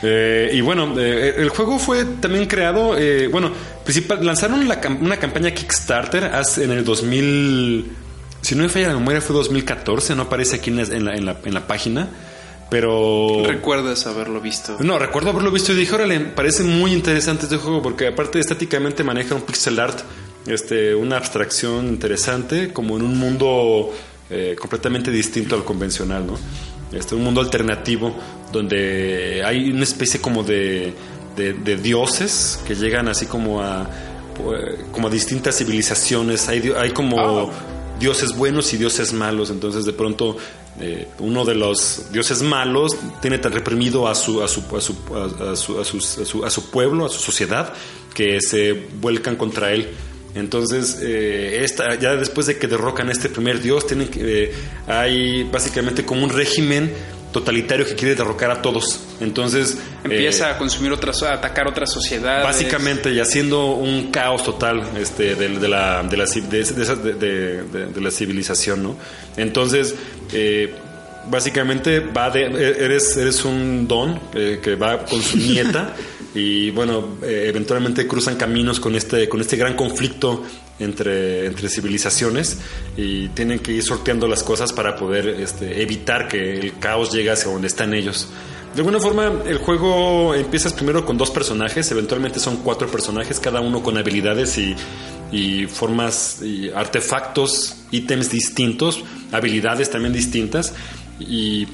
[0.04, 3.52] Eh, y bueno, eh, el juego fue también creado, eh, bueno,
[3.84, 7.92] principal, lanzaron la una campaña Kickstarter en el 2000,
[8.40, 11.14] si no me falla la memoria fue 2014, no aparece aquí en la, en la,
[11.14, 12.08] en la- en la página,
[12.68, 13.44] pero...
[13.46, 14.76] ¿Recuerdas haberlo visto?
[14.80, 19.04] No, recuerdo haberlo visto y dije, órale, parece muy interesante este juego porque aparte estáticamente
[19.04, 20.00] maneja un pixel art,
[20.46, 23.92] este, una abstracción interesante, como en un mundo
[24.30, 26.38] eh, completamente distinto al convencional, ¿no?
[26.96, 28.14] Este, un mundo alternativo
[28.52, 30.92] donde hay una especie como de,
[31.36, 33.88] de, de dioses que llegan así como a,
[34.38, 37.50] eh, como a distintas civilizaciones, hay, hay como Oh.
[37.98, 39.50] dioses buenos y dioses malos.
[39.50, 40.36] Entonces, de pronto,
[40.80, 44.94] eh, uno de los dioses malos tiene tan reprimido a su, a su, a su,
[45.16, 47.72] a, su, a sus- a su- a su pueblo, a su sociedad,
[48.12, 49.88] que se vuelcan contra él.
[50.34, 54.52] Entonces, eh, esta, ya después de que derrocan a este primer dios, tienen que, eh,
[54.86, 56.92] hay básicamente como un régimen
[57.32, 59.00] totalitario que quiere derrocar a todos.
[59.20, 62.44] Entonces, Empieza eh, a consumir otras, a atacar otras sociedades.
[62.44, 66.94] Básicamente, y haciendo un caos total este, de, de la, de, la, de, de esa-
[66.96, 68.96] de- de- de- de la civilización, ¿no?
[69.38, 69.94] Entonces,
[70.32, 70.74] eh,
[71.30, 75.94] básicamente va de, eres, eres un don eh, que va con su nieta
[76.34, 80.42] y bueno, eh, eventualmente cruzan caminos con este, con este gran conflicto
[80.78, 82.58] entre, entre civilizaciones
[82.96, 87.30] y tienen que ir sorteando las cosas para poder este, evitar que el caos llegue
[87.30, 88.28] hacia donde están ellos.
[88.74, 93.60] De alguna forma, el juego empiezas primero con dos personajes, eventualmente son cuatro personajes, cada
[93.60, 94.74] uno con habilidades y,
[95.30, 100.72] y formas y artefactos, ítems distintos, habilidades también distintas.
[101.20, 101.68] Y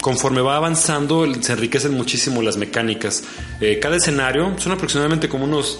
[0.00, 3.24] conforme va avanzando, se enriquecen muchísimo las mecánicas.
[3.60, 5.78] Eh, cada escenario son aproximadamente como unos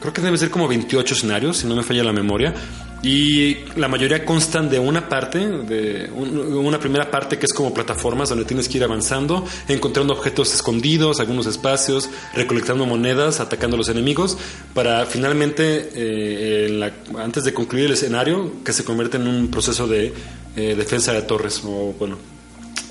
[0.00, 2.54] creo que debe ser como 28 escenarios, si no me falla la memoria.
[3.02, 7.72] Y la mayoría constan de una parte, de un- una primera parte que es como
[7.74, 13.78] plataformas donde tienes que ir avanzando, encontrando objetos escondidos, algunos espacios, recolectando monedas, atacando a
[13.78, 14.38] los enemigos,
[14.74, 20.12] para finalmente, eh, antes de concluir el escenario, que se convierte en un proceso de
[20.56, 22.16] eh, defensa de torres, o bueno,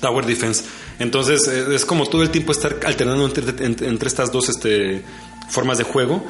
[0.00, 0.64] Tower Defense.
[0.98, 5.02] Entonces eh, es como todo el tiempo estar alternando entre, entre- entre estas dos este,
[5.48, 6.26] formas de juego.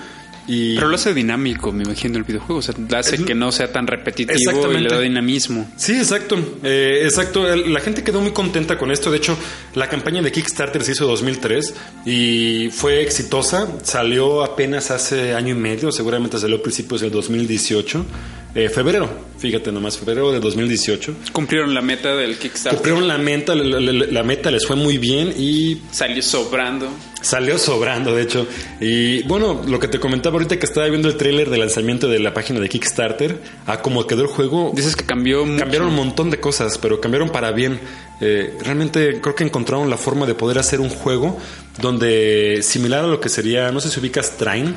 [0.46, 2.56] Y Pero lo hace dinámico, me imagino, el videojuego.
[2.58, 4.80] O sea, hace que no sea tan repetitivo y Exactamente.
[4.88, 5.70] le da dinamismo.
[5.76, 6.36] Sí, exacto.
[6.64, 7.44] Eh, exacto.
[7.54, 9.12] La gente quedó muy contenta con esto.
[9.12, 9.36] De hecho,
[9.74, 11.74] la campaña de Kickstarter se hizo en 2003
[12.06, 13.68] y fue exitosa.
[13.82, 18.04] Salió apenas hace año y medio, seguramente salió a principios del 2018.
[18.52, 21.14] Eh, febrero, fíjate nomás, febrero de 2018.
[21.32, 22.78] Cumplieron la meta del Kickstarter.
[22.78, 26.88] Cumplieron la meta, la, la- la meta les fue muy bien y Salió sobrando.
[27.22, 28.48] Salió sobrando, de hecho.
[28.80, 32.18] Y bueno, lo que te comentaba ahorita que estaba viendo el tráiler de lanzamiento de
[32.18, 35.60] la página de Kickstarter, a cómo quedó el juego, Dices que cambió mucho.
[35.60, 37.78] cambiaron un montón de cosas, pero cambiaron para bien.
[38.20, 41.38] Eh, realmente creo que encontraron la forma de poder hacer un juego
[41.80, 44.76] donde similar a lo que sería, no sé si ubicas Train.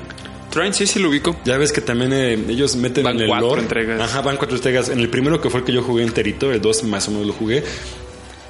[0.49, 1.35] Train sí, sí lo ubico.
[1.45, 3.61] Ya ves que también eh, ellos meten Van en el cuatro lore.
[3.63, 3.99] entregas.
[4.01, 4.89] Ajá, van cuatro entregas.
[4.89, 7.27] En el primero que fue el que yo jugué enterito, el 2 más o menos
[7.27, 7.63] lo jugué,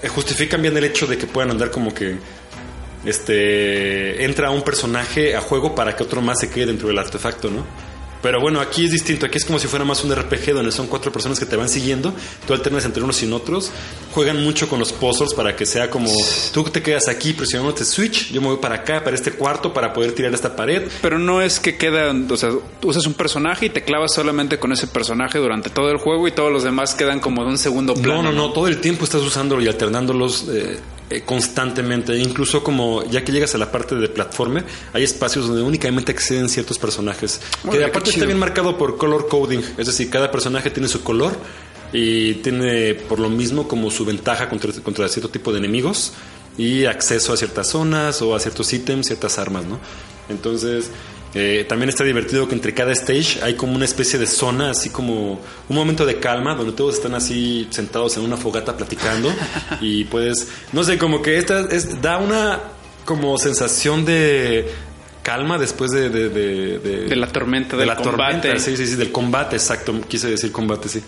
[0.03, 2.17] eh, justifican bien el hecho de que puedan andar como que
[3.05, 7.49] este entra un personaje a juego para que otro más se quede dentro del artefacto,
[7.49, 7.65] ¿no?
[8.23, 9.25] Pero bueno, aquí es distinto.
[9.25, 11.67] Aquí es como si fuera más un RPG donde son cuatro personas que te van
[11.67, 12.13] siguiendo.
[12.47, 13.69] Tú alternas entre unos y otros.
[14.13, 16.09] Juegan mucho con los puzzles para que sea como
[16.53, 18.31] tú te quedas aquí presionando este switch.
[18.31, 20.87] Yo me voy para acá, para este cuarto, para poder tirar esta pared.
[21.01, 24.71] Pero no es que queda, o sea, usas un personaje y te clavas solamente con
[24.71, 27.93] ese personaje durante todo el juego y todos los demás quedan como de un segundo
[27.93, 28.23] plano.
[28.23, 30.79] No, no, no, todo el tiempo estás usándolo y alternándolos eh,
[31.21, 32.17] constantemente.
[32.17, 36.49] Incluso como ya que llegas a la parte de platformer, hay espacios donde únicamente acceden
[36.49, 37.41] ciertos personajes.
[37.69, 41.33] Que aparte está bien marcado por color coding, es decir, cada personaje tiene su color
[41.91, 46.13] y tiene por lo mismo como su ventaja contra, contra cierto tipo de enemigos
[46.57, 49.79] y acceso a ciertas zonas o a ciertos ítems, ciertas armas, ¿no?
[50.29, 50.89] Entonces,
[51.35, 54.89] eh, también está divertido que entre cada stage hay como una especie de zona, así
[54.91, 59.33] como un momento de calma, donde todos están así sentados en una fogata platicando
[59.81, 62.59] y pues, no sé, como que esta es, da una
[63.05, 64.67] como sensación de
[65.23, 66.09] calma después de...
[66.09, 68.39] De, de, de- De la tormenta, de del la combate.
[68.41, 71.01] tormenta, sí, sí, sí, del combate, exacto, quise decir combate, sí.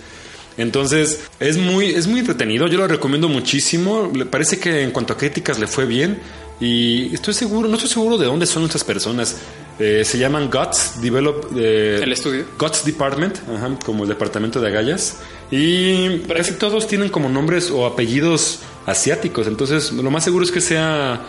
[0.58, 5.14] Entonces, es muy, es muy entretenido, yo lo recomiendo muchísimo, le parece que en cuanto
[5.14, 6.18] a críticas le fue bien
[6.62, 9.36] y estoy seguro, no estoy seguro de dónde son estas personas,
[9.78, 11.52] Eh, se llaman GUTS Develop...
[11.58, 12.46] eh, ¿El estudio?
[12.58, 15.18] GUTS Department, ajá, como el departamento de agallas.
[15.52, 19.48] Y casi todos tienen como nombres o apellidos asiáticos.
[19.48, 21.22] Entonces, lo más seguro es que sea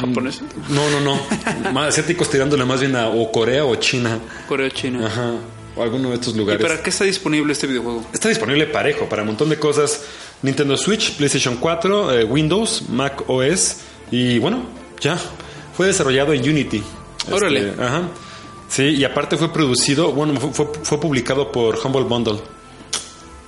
[0.00, 0.44] ¿Japonesa?
[0.68, 1.20] No, no, no.
[1.72, 4.18] más asiáticos tirándole más bien a o Corea o China.
[4.48, 5.06] Corea, China.
[5.06, 5.32] Ajá.
[5.76, 6.62] O alguno de estos ¿Y lugares.
[6.64, 8.04] para qué está disponible este videojuego?
[8.12, 10.02] Está disponible parejo para un montón de cosas.
[10.42, 13.78] Nintendo Switch, PlayStation 4, eh, Windows, Mac OS
[14.12, 14.62] y bueno,
[15.00, 15.18] ya.
[15.76, 16.82] Fue desarrollado en Unity.
[17.32, 17.70] Órale.
[17.70, 18.02] Este, ajá.
[18.68, 22.40] Sí, y aparte fue producido, bueno, fue, fue- publicado por Humble Bundle.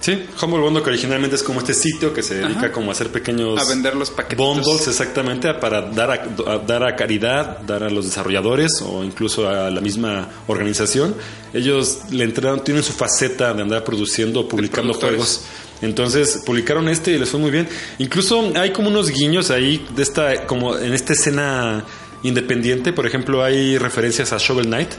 [0.00, 2.72] Sí, Humble Bundle que originalmente es como este sitio que se dedica Ajá.
[2.72, 4.46] como a hacer pequeños A vender los paquetitos.
[4.64, 9.46] bundles exactamente para dar a, a- dar a caridad, dar a los desarrolladores o incluso
[9.46, 11.14] a la misma organización.
[11.52, 15.42] Ellos le entraron, tienen su faceta de andar produciendo, publicando juegos.
[15.82, 17.68] Entonces publicaron este y les fue muy bien.
[17.98, 21.84] Incluso hay como unos guiños ahí de esta, como en esta escena
[22.22, 22.92] independiente.
[22.92, 24.90] Por ejemplo, hay referencias a Shovel Knight,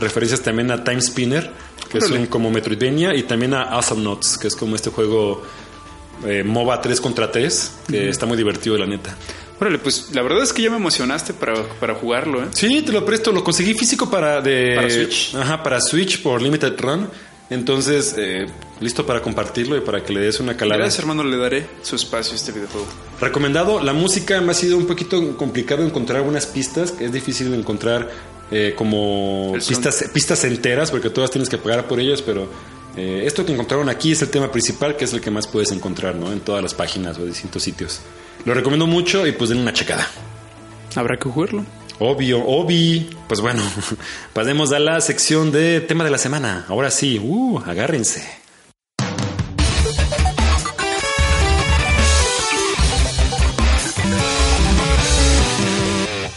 [0.00, 1.50] referencias también a Time Spinner,
[1.90, 5.42] que es como Metroidvania, y también a Awesome Notes, que es como este juego
[6.24, 9.16] eh, MOBA 3 contra 3, que está muy divertido, la neta.
[9.60, 12.46] Órale, pues la verdad es que ya me emocionaste para, para jugarlo, ¿eh?
[12.52, 15.34] Sí, te lo presto, lo conseguí físico para de Para Switch.
[15.34, 17.10] Ajá, para Switch por Limited Run.
[17.50, 18.46] Entonces, eh,
[18.80, 20.78] listo para compartirlo y para que le des una calada.
[20.78, 22.86] Gracias, hermano, le daré su espacio a este videojuego.
[23.20, 28.08] Recomendado, la música me ha sido un poquito complicado encontrar algunas pistas, es difícil encontrar
[28.52, 32.48] eh, como pistas, pistas enteras, porque todas tienes que pagar por ellas, pero
[32.96, 35.72] eh, esto que encontraron aquí es el tema principal, que es el que más puedes
[35.72, 36.32] encontrar ¿no?
[36.32, 38.00] en todas las páginas o distintos sitios.
[38.44, 40.06] Lo recomiendo mucho y pues den una checada.
[40.94, 41.64] Habrá que jugarlo.
[42.02, 43.10] Obvio, obvi.
[43.28, 43.62] Pues bueno,
[44.32, 46.64] pasemos a la sección de tema de la semana.
[46.68, 48.26] Ahora sí, uh, agárrense.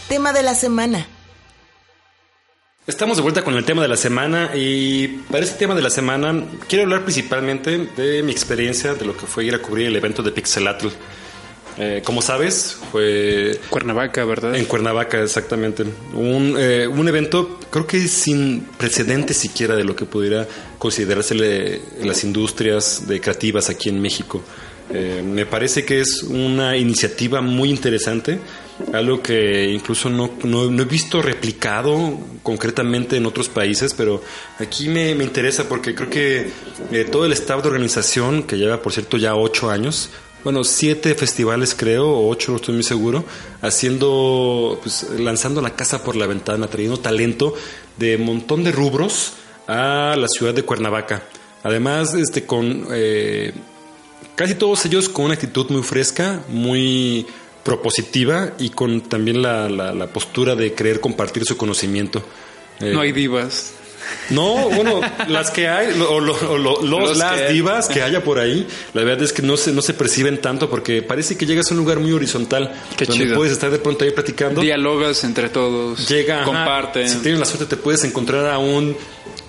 [0.10, 1.08] Tema de la semana.
[2.86, 5.90] Estamos de vuelta con el tema de la semana y para este tema de la
[5.90, 9.96] semana quiero hablar principalmente de mi experiencia de lo que fue ir a cubrir el
[9.96, 10.90] evento de Pixelatl.
[11.78, 14.56] Eh, como sabes, fue Cuernavaca, ¿verdad?
[14.56, 15.84] en Cuernavaca exactamente.
[16.14, 21.82] Un, eh, un evento creo que sin precedentes siquiera de lo que pudiera considerarse le-
[22.04, 24.42] las industrias de creativas aquí en México.
[24.94, 28.38] Eh, me parece que es una iniciativa muy interesante,
[28.92, 34.22] algo que incluso no, no- no he visto replicado concretamente en otros países, pero
[34.60, 36.50] aquí me, me interesa porque creo que
[36.92, 40.10] eh, todo el staff de organización, que lleva por cierto ya ocho años,
[40.44, 43.24] bueno, siete festivales creo, o ocho, no estoy muy seguro,
[43.62, 47.54] haciendo, pues, lanzando la casa por la ventana, trayendo talento
[47.98, 49.34] de montón de rubros
[49.68, 51.24] a la ciudad de Cuernavaca.
[51.64, 53.54] Además, este, con eh,
[54.36, 57.26] casi todos ellos con una actitud muy fresca, muy
[57.64, 62.22] propositiva y con también la, la- la postura de querer compartir su conocimiento.
[62.82, 63.72] Eh, No hay divas.
[64.30, 67.54] No, bueno, las que hay, o lo- o lo- los, Los las que hay.
[67.54, 70.70] divas que haya por ahí, la verdad es que no se, no se perciben tanto
[70.70, 73.36] porque parece que llegas a un lugar muy horizontal Qué donde chido.
[73.38, 74.62] puedes estar de pronto ahí platicando.
[74.62, 76.08] Dialogas entre todos.
[76.08, 77.08] Llega, ajá, Comparten.
[77.10, 78.96] Si tienes la suerte, te puedes encontrar a un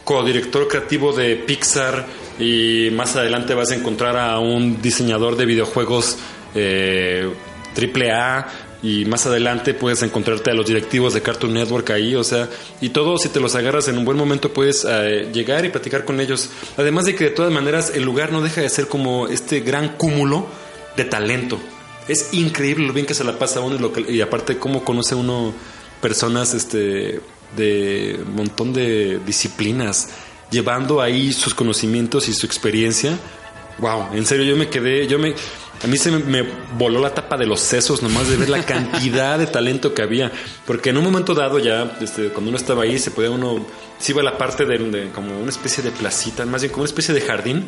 [0.05, 2.07] codirector creativo de Pixar
[2.39, 6.19] y más adelante vas a encontrar a un diseñador de videojuegos
[6.55, 7.31] eh,
[7.75, 8.47] triple A
[8.85, 12.51] y más adelante puedes encontrarte a los directivos de Cartoon Network ahí, o sea,
[12.83, 16.05] y todo si te los agarras en un buen momento puedes eh, llegar y platicar
[16.05, 16.51] con ellos.
[16.77, 19.97] Además de que de todas maneras el lugar no deja de ser como este gran
[19.97, 20.47] cúmulo
[20.99, 21.59] de talento.
[22.09, 25.55] Es increíble lo bien que se la pasa uno y, y aparte cómo conoce uno
[26.03, 27.21] personas este
[27.57, 30.11] de montón de disciplinas
[30.51, 33.19] llevando ahí sus conocimientos y su experiencia.
[33.79, 35.35] Wow, en serio yo me quedé, yo me
[35.83, 38.63] a mí se me, me voló la tapa de los sesos nomás de ver la
[38.67, 40.33] cantidad de talento que había,
[40.67, 43.67] porque en un momento dado ya este, cuando uno estaba ahí se podía uno
[43.99, 46.83] se iba a la parte de, de como una especie de placita, más bien como
[46.83, 47.67] una especie de jardín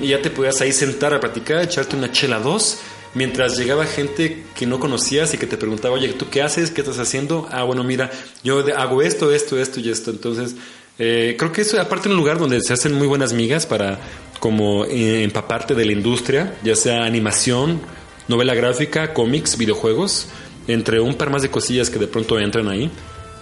[0.00, 2.78] y ya te podías ahí sentar a platicar, echarte una chela dos
[3.14, 6.70] mientras llegaba gente que no conocías y que te preguntaba, oye, ¿tú qué haces?
[6.70, 7.48] ¿Qué estás haciendo?
[7.50, 8.10] Ah, bueno, mira,
[8.44, 10.10] yo hago esto, esto, esto y esto.
[10.10, 10.54] Entonces,
[10.98, 13.98] eh, creo que eso, aparte, un lugar donde se hacen muy buenas migas para
[14.38, 17.80] como eh, empaparte de la industria, ya sea animación,
[18.28, 20.28] novela gráfica, cómics, videojuegos,
[20.68, 22.90] entre un par más de cosillas que de pronto entran ahí.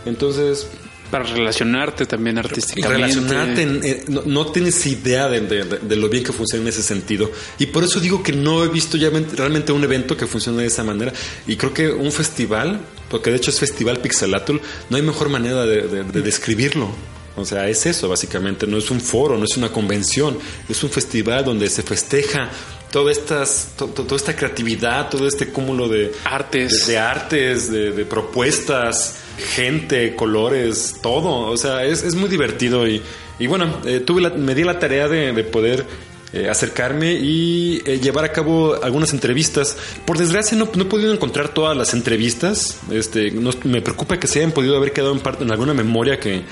[0.06, 0.66] Entonces,
[1.10, 2.88] Para relacionarte también artísticamente.
[2.96, 6.62] relacionarte, en- en- no, no tienes idea de, de- de- de lo bien que funciona
[6.62, 7.30] en ese sentido.
[7.58, 10.68] Y por eso digo que no he visto ya realmente un evento que funcione de
[10.68, 11.12] esa manera.
[11.46, 12.80] Y creo que un festival,
[13.10, 16.88] porque de hecho es Festival Pixelatul, no hay mejor manera de describirlo.
[17.38, 20.90] O sea, es eso básicamente, no es un foro, no es una convención, es un
[20.90, 22.50] festival donde se festeja
[22.92, 26.86] toda, estas, to- to- toda esta creatividad, todo este cúmulo de, Artes.
[26.86, 29.16] de, de artes, de, de propuestas,
[29.54, 31.50] gente, colores, todo.
[31.50, 33.02] O sea, es, es muy divertido y,
[33.38, 35.84] y bueno, eh, tuve la- me di la tarea de, de poder
[36.32, 39.76] eh, acercarme y eh, llevar a cabo algunas entrevistas.
[40.06, 42.78] Por desgracia no, no he podido encontrar todas las entrevistas.
[42.90, 46.18] Este, no- me preocupa que se hayan podido haber quedado en, parte, en alguna memoria
[46.20, 46.42] que,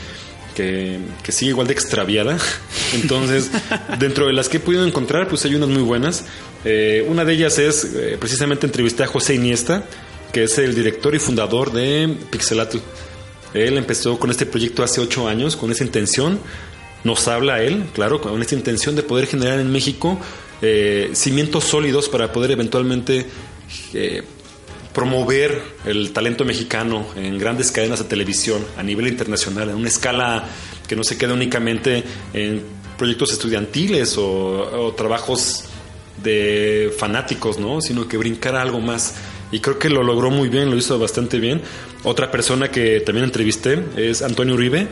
[0.57, 0.99] que,
[1.29, 2.39] sigue igual de extraviada.
[2.95, 3.51] Entonces,
[3.99, 6.25] dentro de las que he podido encontrar, pues hay unas muy buenas.
[6.65, 9.85] Eh, una de ellas es eh, precisamente entrevisté a José Iniesta,
[10.33, 12.79] que es el director y fundador de Pixelatl.
[13.55, 16.41] Él empezó con este proyecto hace ocho años, con esa intención.
[17.05, 20.19] Nos habla él, claro, con esta intención de poder generar en México
[20.63, 23.27] eh, cimientos sólidos para poder eventualmente
[23.93, 24.23] eh,
[24.97, 30.49] promover el talento mexicano en grandes cadenas de televisión a nivel internacional, en una escala
[30.88, 32.62] que no se quede únicamente en
[32.97, 35.64] proyectos estudiantiles o, trabajos
[36.24, 37.82] de fanáticos, ¿no?
[37.82, 39.16] Sino que brincara algo más.
[39.53, 41.61] Y creo que lo logró muy bien, lo hizo bastante bien.
[42.03, 44.88] Otra persona que también entrevisté es Antonio Uribe.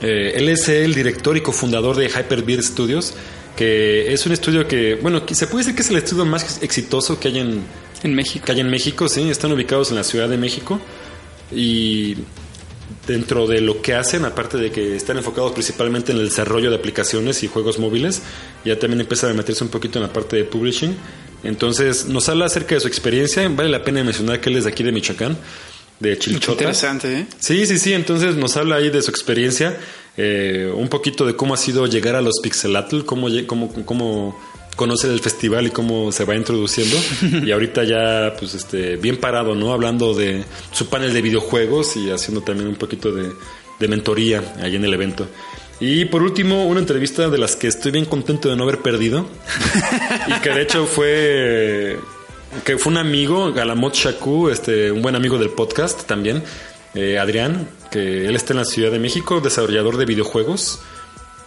[0.00, 3.12] Eh, él es el director y cofundador de Hyperbeard Studios,
[3.56, 7.20] que es un estudio que, bueno, se puede decir que es el estudio más exitoso
[7.20, 7.62] que hay en,
[8.02, 8.44] En México.
[8.46, 10.80] que hay en México, sí, están ubicados en la Ciudad de México
[11.50, 12.16] y
[13.06, 16.76] dentro de lo que hacen, aparte de que están enfocados principalmente en el desarrollo de
[16.76, 18.22] aplicaciones y juegos móviles,
[18.64, 20.96] ya también empiezan a meterse un poquito en la parte de publishing.
[21.44, 24.70] Entonces, nos habla acerca de su experiencia, vale la pena mencionar que él es de
[24.70, 25.36] aquí de Michoacán,
[25.98, 26.52] de Qué Chilchota.
[26.52, 27.26] interesante, ¿eh?
[27.38, 27.92] Sí, sí, sí.
[27.92, 29.78] Entonces nos habla ahí de su experiencia,
[30.16, 34.40] eh, un poquito de cómo ha sido llegar a los Pixelatl, cómo, cómo, cómo
[34.76, 36.96] conoce el festival y cómo se va introduciendo.
[37.46, 39.72] y ahorita ya, pues, este, bien parado, ¿no?
[39.72, 43.30] Hablando de su panel de videojuegos y haciendo también un poquito de,
[43.78, 45.28] de mentoría ahí en el evento.
[45.80, 49.26] Y por último, una entrevista de las que estoy bien contento de no haber perdido.
[50.28, 51.98] y que de hecho fue
[52.64, 56.44] que fue un amigo, Galamot Shaku, este, un buen amigo del podcast también,
[56.94, 60.80] eh, Adrián, que él está en la Ciudad de México, desarrollador de videojuegos.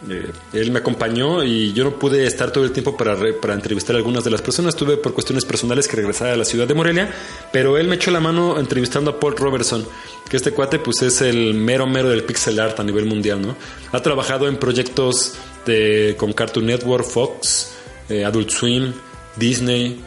[0.07, 3.53] Eh, él me acompañó y yo no pude estar todo el tiempo para, re- para
[3.53, 4.75] entrevistar a algunas de las personas.
[4.75, 7.11] Tuve por cuestiones personales que regresar a la ciudad de Morelia,
[7.51, 9.85] pero él me echó la mano entrevistando a Paul Robertson,
[10.29, 13.55] que este cuate pues es el mero mero del pixel art a nivel mundial, ¿no?
[13.91, 15.33] Ha trabajado en proyectos
[15.65, 17.71] de, con Cartoon Network, Fox,
[18.09, 18.93] eh, Adult Swim,
[19.37, 20.03] Disney,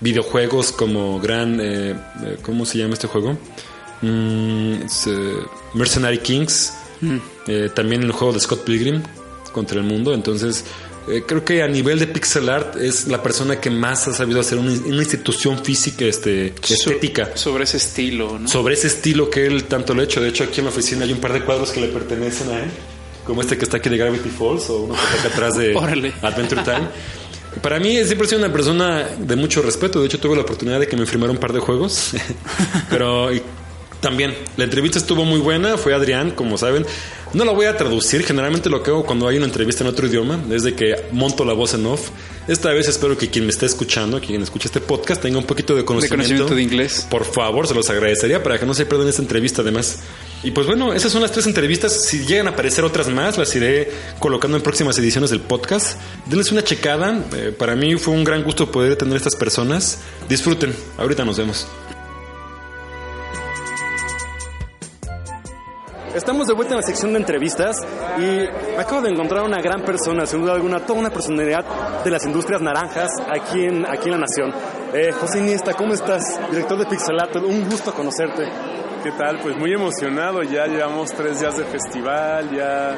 [0.00, 3.36] videojuegos como Gran, eh, eh, ¿cómo se llama este juego?
[4.02, 4.74] Mm,
[5.74, 6.72] Mercenary Kings,
[7.46, 9.02] eh, también el juego de Scott Pilgrim
[9.52, 10.64] contra el mundo, entonces
[11.08, 14.40] eh, creo que a nivel de pixel art es la persona que más ha sabido
[14.40, 17.30] hacer una, una institución física este, estética.
[17.34, 18.48] So- sobre ese estilo, ¿no?
[18.48, 20.20] Sobre ese estilo que él tanto lo ha hecho.
[20.20, 22.60] De hecho, aquí en la oficina hay un par de cuadros que le pertenecen a
[22.60, 22.70] él.
[23.24, 25.74] Como este que está aquí de Gravity Falls o uno que está acá atrás de.
[26.22, 26.88] Adventure Time.
[27.62, 30.00] Para mí siempre he sido una persona de mucho respeto.
[30.00, 32.12] De hecho, tuve la oportunidad de que me firmara un par de juegos.
[32.90, 33.28] Pero
[34.00, 35.76] también, la entrevista estuvo muy buena.
[35.76, 36.86] Fue Adrián, como saben.
[37.32, 38.24] No la voy a traducir.
[38.24, 41.44] Generalmente lo que hago cuando hay una entrevista en otro idioma es de que monto
[41.44, 42.10] la voz en off.
[42.48, 45.74] Esta vez espero que quien me esté escuchando, quien escuche este podcast, tenga un poquito
[45.74, 47.06] de de conocimiento, conocimiento de inglés.
[47.08, 50.00] por favor, se los agradecería para que no se pierdan esta entrevista además.
[50.42, 52.06] Y pues bueno, esas son las tres entrevistas.
[52.06, 55.98] Si llegan a aparecer otras más, las iré colocando en próximas ediciones del podcast.
[56.26, 57.22] Denles una checada.
[57.36, 59.98] Eh, para mí fue un gran gusto poder tener estas personas.
[60.28, 60.74] Disfruten.
[60.96, 61.66] Ahorita nos vemos.
[66.14, 67.76] Estamos de vuelta en la sección de entrevistas
[68.18, 71.64] y acabo de encontrar una gran persona, sin duda alguna, toda una personalidad
[72.02, 74.52] de las industrias naranjas aquí en, aquí en la Nación.
[74.92, 76.40] Eh, José Iniesta, ¿cómo estás?
[76.50, 78.42] Director de Pixelato, un gusto conocerte.
[79.04, 79.38] ¿Qué tal?
[79.40, 82.96] Pues muy emocionado, ya llevamos tres días de festival, ya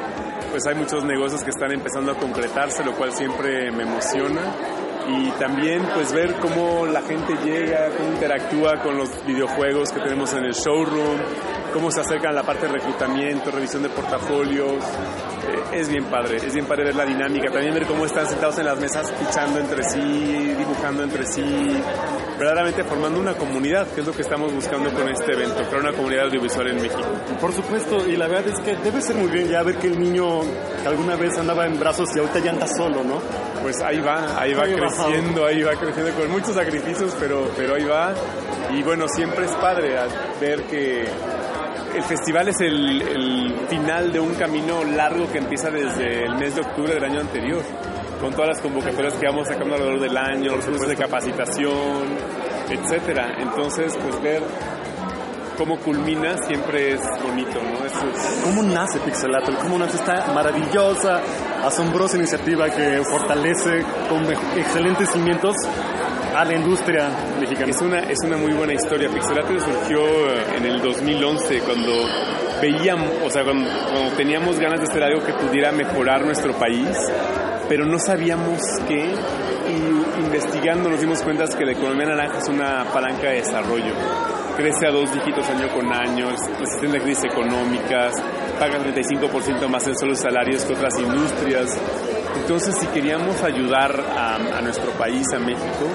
[0.49, 4.41] pues hay muchos negocios que están empezando a concretarse, lo cual siempre me emociona.
[5.07, 10.33] Y también pues ver cómo la gente llega, cómo interactúa con los videojuegos que tenemos
[10.33, 11.19] en el showroom,
[11.73, 14.71] cómo se acercan a la parte de reclutamiento, revisión de portafolios.
[14.73, 18.57] Eh, es bien padre, es bien padre ver la dinámica, también ver cómo están sentados
[18.59, 21.43] en las mesas fichando entre sí, dibujando entre sí,
[22.37, 25.91] verdaderamente formando una comunidad, que es lo que estamos buscando con este evento, crear una
[25.93, 27.01] comunidad audiovisual en México.
[27.41, 29.99] Por supuesto, y la verdad es que debe ser muy bien ya ver que el
[29.99, 30.41] niño
[30.81, 33.19] que alguna vez andaba en brazos y ahorita ya anda solo, ¿no?
[33.61, 34.87] Pues ahí va, ahí va Ahí va.
[34.87, 38.13] creciendo, ahí va creciendo con muchos sacrificios, pero, pero ahí va.
[38.71, 39.95] Y bueno, siempre es padre
[40.39, 41.05] ver que
[41.95, 46.55] el festival es el, el final de un camino largo que empieza desde el mes
[46.55, 47.61] de octubre del año anterior,
[48.19, 52.07] con todas las convocatorias que vamos sacando alrededor del año, los cursos de capacitación,
[52.69, 53.35] etcétera.
[53.39, 54.41] Entonces, pues ver
[55.57, 57.85] cómo culmina siempre es bonito, ¿no?
[57.85, 59.55] Es- ¿Cómo nace Pixelato?
[59.61, 61.21] ¿Cómo nace esta maravillosa,
[61.63, 64.25] asombrosa iniciativa que fortalece con
[64.57, 65.55] excelentes cimientos
[66.35, 67.09] a la industria
[67.39, 67.71] mexicana?
[67.71, 69.09] Es una, es una muy buena historia.
[69.09, 71.91] Pixelato surgió eh, en el 2011 cuando
[72.61, 73.69] veíamos, o sea, cuando,
[74.15, 76.89] teníamos ganas de hacer algo que pudiera mejorar nuestro país.
[77.69, 79.13] pero no sabíamos qué
[79.69, 83.93] y investigando nos dimos cuenta que la economía naranja es una palanca de desarrollo.
[84.57, 86.29] Crece a dos dígitos año con año,
[86.59, 88.13] resistente a crisis económicas,
[88.59, 91.75] paga 35% más en solo salarios que otras industrias.
[92.35, 95.87] Entonces, si queríamos ayudar a nuestro país, a México,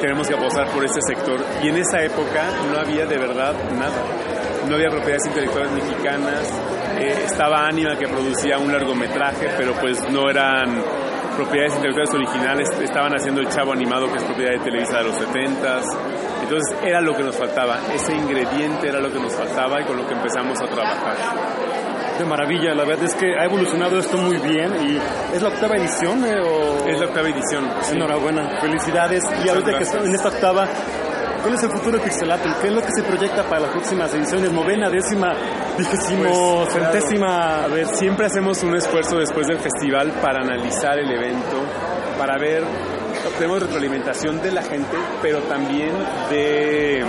[0.00, 1.38] tenemos que apostar por este sector.
[1.62, 4.02] Y en esa época no había de verdad nada.
[4.68, 6.60] No había propiedades intelectuales mexicanas.
[6.98, 10.82] Eh, estaba Anima que producía un largometraje, pero pues no eran
[11.36, 12.68] propiedades intelectuales originales.
[12.80, 15.80] Estaban haciendo el Chavo Animado, que es propiedad de Televisa de los 70
[16.42, 17.78] Entonces era lo que nos faltaba.
[17.94, 21.16] Ese ingrediente era lo que nos faltaba y con lo que empezamos a trabajar
[22.20, 22.74] de maravilla.
[22.74, 26.24] La verdad es que ha evolucionado esto muy bien y es la octava edición.
[26.24, 26.86] Eh, o...
[26.86, 27.68] Es la octava edición.
[27.90, 29.24] Enhorabuena, felicidades.
[29.44, 30.68] y ahorita que en esta octava,
[31.42, 32.54] ¿cuál es el futuro de Pixelatel?
[32.60, 34.52] ¿Qué es lo que se proyecta para las próximas ediciones?
[34.52, 35.34] Novena, décima,
[35.76, 37.64] vigésimo, pues, centésima.
[37.64, 41.56] A ver, siempre hacemos un esfuerzo después del festival para analizar el evento,
[42.18, 42.62] para ver
[43.26, 45.92] obtenemos retroalimentación de la gente, pero también
[46.30, 47.04] de,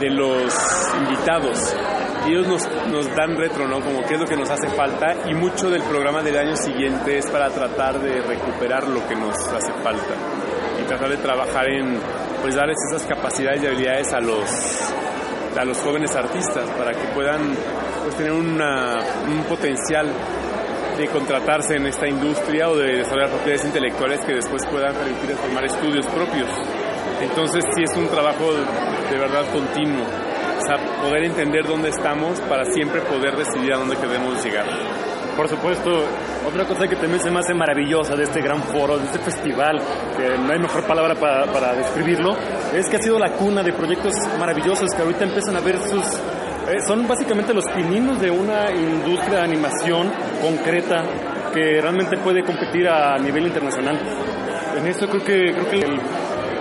[0.00, 0.54] de los
[1.00, 1.74] invitados
[2.30, 3.80] ellos nos, nos dan retro, ¿no?
[3.80, 7.18] Como qué es lo que nos hace falta y mucho del programa del año siguiente
[7.18, 10.14] es para tratar de recuperar lo que nos hace falta
[10.80, 11.98] y tratar de trabajar en,
[12.42, 14.94] pues darles esas capacidades y habilidades a los,
[15.58, 17.54] a los jóvenes artistas para que puedan
[18.04, 18.98] pues, tener una,
[19.28, 20.06] un potencial
[20.96, 25.64] de contratarse en esta industria o de desarrollar propiedades intelectuales que después puedan permitir formar
[25.64, 26.48] estudios propios.
[27.20, 28.52] Entonces sí es un trabajo
[29.10, 30.04] de verdad continuo
[31.02, 34.64] poder entender dónde estamos para siempre poder decidir a dónde queremos llegar.
[35.36, 35.90] Por supuesto,
[36.46, 39.80] otra cosa que también se me hace maravillosa de este gran foro, de este festival,
[40.16, 42.36] que no hay mejor palabra para, para describirlo,
[42.72, 46.04] es que ha sido la cuna de proyectos maravillosos que ahorita empiezan a ver sus...
[46.68, 50.10] Eh, son básicamente los pininos de una industria de animación
[50.40, 51.04] concreta
[51.52, 53.98] que realmente puede competir a nivel internacional.
[54.78, 56.00] En eso creo que, creo que el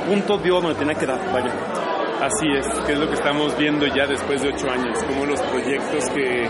[0.08, 1.83] punto dio donde tenía que dar, vaya.
[2.24, 5.42] Así es, que es lo que estamos viendo ya después de ocho años, como los
[5.42, 6.48] proyectos que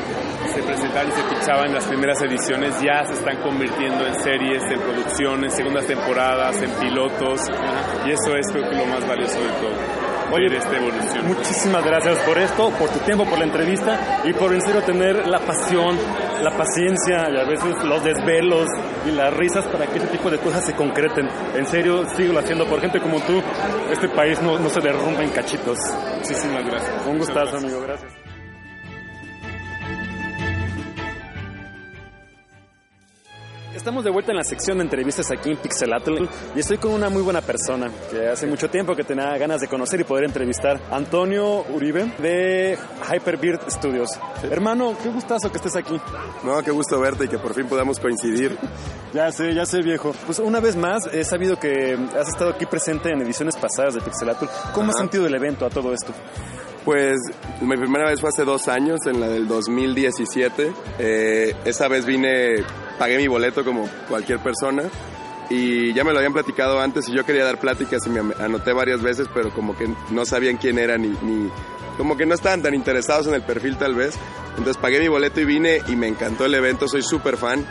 [0.54, 4.62] se presentaban y se fichaban en las primeras ediciones ya se están convirtiendo en series,
[4.70, 7.42] en producción, en segundas temporadas, en pilotos,
[8.06, 10.03] y eso es creo que lo más valioso de todo.
[10.32, 11.28] Oye, esta evolución.
[11.28, 15.28] Muchísimas gracias por esto, por tu tiempo, por la entrevista y por en serio tener
[15.28, 15.98] la pasión,
[16.42, 18.68] la paciencia y a veces los desvelos
[19.06, 21.30] y las risas para que ese tipo de cosas se concreten.
[21.56, 23.42] En serio, sigo haciendo por gente como tú.
[23.92, 25.78] Este país no, no se derrumba en cachitos.
[26.18, 27.06] Muchísimas gracias.
[27.08, 27.82] Un gustazo, amigo.
[27.82, 28.23] Gracias.
[33.84, 36.24] Estamos de vuelta en la sección de entrevistas aquí en Pixelatl
[36.56, 39.68] y estoy con una muy buena persona que hace mucho tiempo que tenía ganas de
[39.68, 40.80] conocer y poder entrevistar.
[40.90, 42.78] Antonio Uribe de
[43.12, 44.08] Hyperbird Studios.
[44.50, 46.00] Hermano, qué gustazo que estés aquí.
[46.46, 48.58] No, qué gusto verte y que por fin podamos coincidir.
[49.14, 50.16] ya sé, ya sé viejo.
[50.26, 54.00] Pues una vez más he sabido que has estado aquí presente en ediciones pasadas de
[54.00, 54.46] Pixelatl.
[54.74, 56.14] ¿Cómo has sentido el evento a todo esto?
[56.86, 57.18] Pues
[57.60, 60.72] mi primera vez fue hace dos años, en la del 2017.
[61.00, 62.64] Eh, esa vez vine
[63.04, 64.84] pagué mi boleto como cualquier persona
[65.50, 68.72] y ya me lo habían platicado antes y yo quería dar pláticas y me anoté
[68.72, 71.50] varias veces, pero como que no sabían quién era ni, ni
[71.98, 74.16] como que no estaban tan interesados en el perfil tal vez.
[74.52, 77.66] Entonces pagué mi boleto y vine y me encantó el evento, soy súper fan.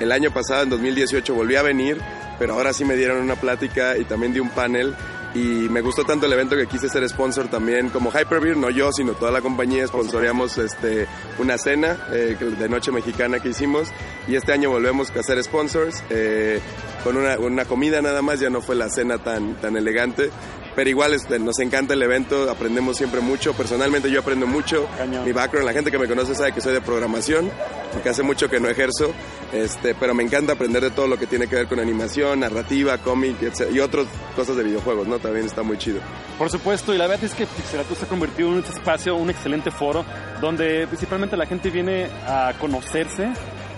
[0.00, 2.00] El año pasado, en 2018, volví a venir,
[2.38, 4.94] pero ahora sí me dieron una plática y también di un panel
[5.34, 8.90] y me gustó tanto el evento que quise ser sponsor también como Hyperbeer, no yo,
[8.92, 11.06] sino toda la compañía sponsoreamos este,
[11.38, 13.88] una cena eh, de noche mexicana que hicimos.
[14.26, 16.60] Y este año volvemos a ser sponsors eh,
[17.04, 20.30] con una, una, comida nada más, ya no fue la cena tan, tan elegante,
[20.78, 24.88] pero igual este, nos encanta el evento, aprendemos siempre mucho, personalmente yo aprendo mucho,
[25.24, 27.50] mi background, la gente que me conoce sabe que soy de programación,
[27.92, 29.12] porque hace mucho que no ejerzo,
[29.52, 32.96] este, pero me encanta aprender de todo lo que tiene que ver con animación, narrativa,
[32.98, 33.34] cómic
[33.72, 34.06] y otras
[34.36, 35.18] cosas de videojuegos, ¿no?
[35.18, 35.98] También está muy chido.
[36.38, 39.30] Por supuesto, y la verdad es que Pixelatus se ha convertido en un espacio, un
[39.30, 40.04] excelente foro,
[40.40, 43.32] donde principalmente la gente viene a conocerse,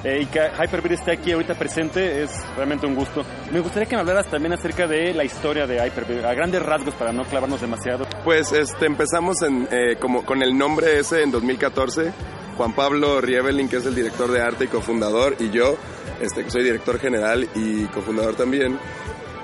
[0.04, 3.24] eh, y que Hyperbeard esté aquí ahorita presente es realmente un gusto.
[3.52, 6.94] Me gustaría que me hablaras también acerca de la historia de Hyperbeard, a grandes rasgos
[6.94, 8.06] para no clavarnos demasiado.
[8.24, 12.12] Pues este, empezamos en, eh, como, con el nombre ese en 2014.
[12.56, 15.76] Juan Pablo Rievelin, que es el director de arte y cofundador, y yo,
[16.20, 18.78] este, que soy director general y cofundador también,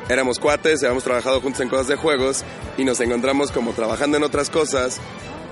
[0.08, 2.44] éramos cuates, habíamos trabajado juntos en cosas de juegos
[2.76, 5.00] y nos encontramos como trabajando en otras cosas,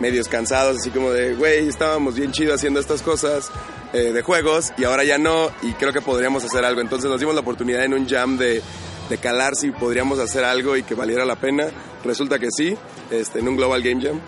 [0.00, 3.50] medios cansados, así como de, güey, estábamos bien chido haciendo estas cosas,
[3.92, 6.80] eh, de juegos y ahora ya no y creo que podríamos hacer algo.
[6.80, 8.60] Entonces nos dimos la oportunidad en un jam de,
[9.08, 11.68] de calar si podríamos hacer algo y que valiera la pena.
[12.04, 12.76] Resulta que sí,
[13.10, 14.20] este, en un Global Game Jam.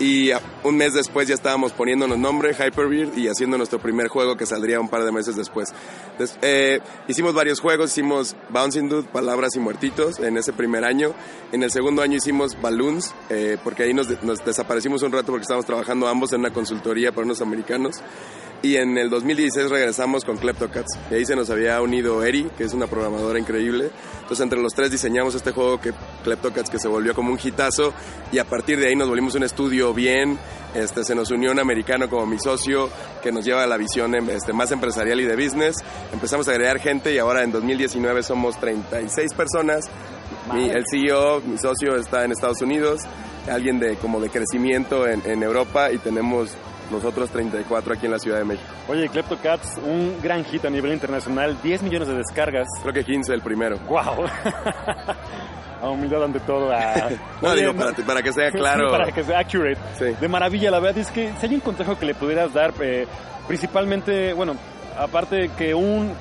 [0.00, 0.30] Y
[0.64, 4.80] un mes después ya estábamos poniéndonos nombre, Hyperbeard, y haciendo nuestro primer juego que saldría
[4.80, 5.74] un par de meses después.
[6.18, 11.12] Des- eh, hicimos varios juegos, hicimos Bouncing Dude, Palabras y Muertitos en ese primer año.
[11.52, 15.26] En el segundo año hicimos Balloons, eh, porque ahí nos, de- nos desaparecimos un rato
[15.32, 18.00] porque estábamos trabajando ambos en una consultoría para unos americanos.
[18.62, 20.98] Y en el 2016 regresamos con Kleptocats.
[21.10, 23.90] Y ahí se nos había unido Eri, que es una programadora increíble.
[24.20, 25.94] Entonces entre los tres diseñamos este juego que
[26.24, 27.94] Kleptocats que se volvió como un hitazo.
[28.32, 30.38] Y a partir de ahí nos volvimos un estudio bien.
[30.74, 32.90] Este, se nos unió un americano como mi socio
[33.22, 35.76] que nos lleva a la visión em, este, más empresarial y de business.
[36.12, 39.86] Empezamos a agregar gente y ahora en 2019 somos 36 personas.
[40.52, 43.00] Mi- el CEO, mi socio está en Estados Unidos,
[43.50, 46.50] alguien de como de crecimiento en, en Europa y tenemos
[46.90, 48.68] nosotros 34 aquí en la Ciudad de México.
[48.88, 52.66] Oye, Kleptocats, un gran hit a nivel internacional, 10 millones de descargas.
[52.82, 53.78] Creo que 15 el primero.
[53.88, 54.26] ¡Wow!
[55.82, 56.72] a humildad ante todo.
[56.72, 57.08] a-
[57.42, 58.90] No, Oye, digo, para, para que sea claro.
[58.90, 59.78] Para que sea accurate.
[59.98, 60.04] Sí.
[60.20, 63.06] De maravilla, la verdad es que si hay un consejo que le pudieras dar, eh,
[63.46, 64.54] principalmente, bueno,
[64.98, 66.12] aparte que un...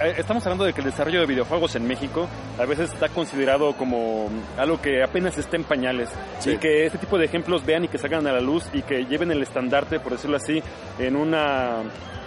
[0.00, 2.26] eh, Estamos hablando de que el desarrollo de videojuegos en México
[2.58, 6.52] a veces está considerado como algo que apenas está en pañales Sí.
[6.52, 9.04] y que este tipo de ejemplos vean y que salgan a la luz y que
[9.06, 10.62] lleven el estandarte, por decirlo así,
[10.98, 11.82] en una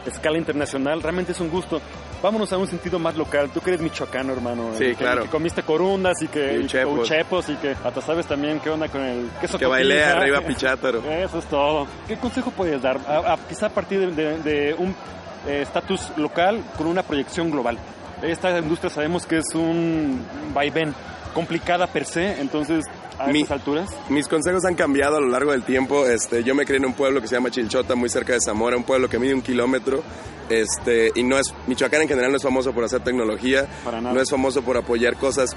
[0.05, 1.82] escala internacional, realmente es un gusto.
[2.22, 3.49] Vámonos a un sentido más local.
[3.53, 4.72] Tú que eres michoacano, hermano.
[4.78, 5.24] Sí, que, claro.
[5.24, 6.99] que comiste corundas y que Y uchepos.
[6.99, 11.01] uchepos y que hasta sabes también qué onda con el queso Que bailé arriba Pichátaro.
[11.09, 11.88] Eso es todo.
[12.07, 12.97] ¿Qué consejo puedes dar?
[13.07, 14.93] A- a- quizá a partir de, de- de un
[15.47, 17.77] eh, estatus local con una proyección global.
[18.21, 20.21] Esta industria sabemos que es un
[20.53, 20.93] vaivén,
[21.33, 22.83] complicada per se, entonces
[23.17, 23.89] a Mi- estas alturas.
[24.09, 26.05] Mis consejos han cambiado a lo largo del tiempo.
[26.07, 28.75] Este, yo me crié en un pueblo que se llama Chilchota, muy cerca de Zamora,
[28.77, 30.01] un pueblo que mide un kilómetro.
[30.49, 34.15] Este, y no es, Michoacán en general no es famoso por hacer tecnología, Para nada.
[34.15, 35.51] no es famoso por apoyar cosas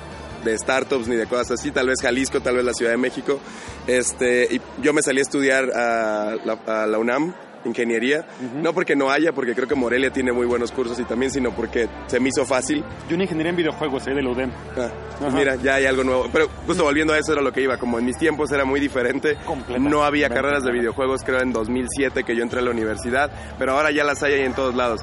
[0.44, 3.40] de startups ni de cosas así, tal vez Jalisco, tal vez la Ciudad de México.
[3.86, 7.34] Este, y yo me salí a estudiar a la, a la UNAM,
[7.64, 8.24] ingeniería,
[8.60, 11.50] no porque no haya, porque creo que Morelia tiene muy buenos cursos y también, sino
[11.52, 12.84] porque se me hizo fácil.
[13.08, 14.50] Yo una ingeniería en videojuegos, eh, del UDEM.
[14.76, 16.28] Ah, pues mira, ya hay algo nuevo.
[16.32, 17.76] Pero justo volviendo a eso era lo que iba.
[17.76, 19.36] Como en mis tiempos era muy diferente.
[19.78, 23.30] No había carreras de videojuegos, creo, en 2007 que yo entré a la universidad.
[23.58, 25.00] Pero ahora ya las hay ahí en todos lados.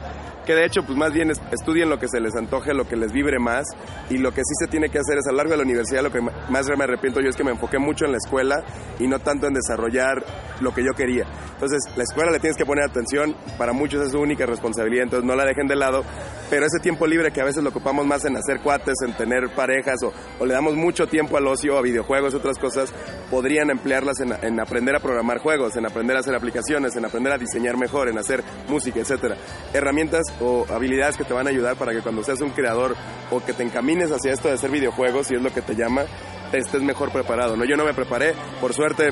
[0.50, 2.96] Que de hecho, pues más bien es- estudien lo que se les antoje, lo que
[2.96, 3.68] les vibre más.
[4.10, 6.02] Y lo que sí se tiene que hacer es a lo largo de la universidad,
[6.02, 8.64] lo que más me arrepiento yo es que me enfoqué mucho en la escuela
[8.98, 10.26] y no tanto en desarrollar
[10.60, 11.26] lo que yo quería.
[11.54, 13.36] Entonces, la escuela le tienes que poner atención.
[13.60, 16.04] Para muchos es su única responsabilidad, entonces no la dejen de lado.
[16.50, 19.50] Pero ese tiempo libre que a veces lo ocupamos más en hacer cuates, en tener
[19.56, 22.92] parejas o, o le damos mucho tiempo al ocio, a videojuegos, otras cosas,
[23.30, 27.34] podrían emplearlas en, en aprender a programar juegos, en aprender a hacer aplicaciones, en aprender
[27.34, 29.36] a diseñar mejor, en hacer música, etcétera.
[29.76, 32.96] Herramientas o habilidades que te van a ayudar para que cuando seas un creador
[33.32, 36.06] o que te encamines hacia esto de hacer videojuegos, si es lo que te llama,
[36.52, 37.56] estés mejor preparado.
[37.56, 37.66] ¿no?
[37.66, 39.10] Yo no me preparé, por suerte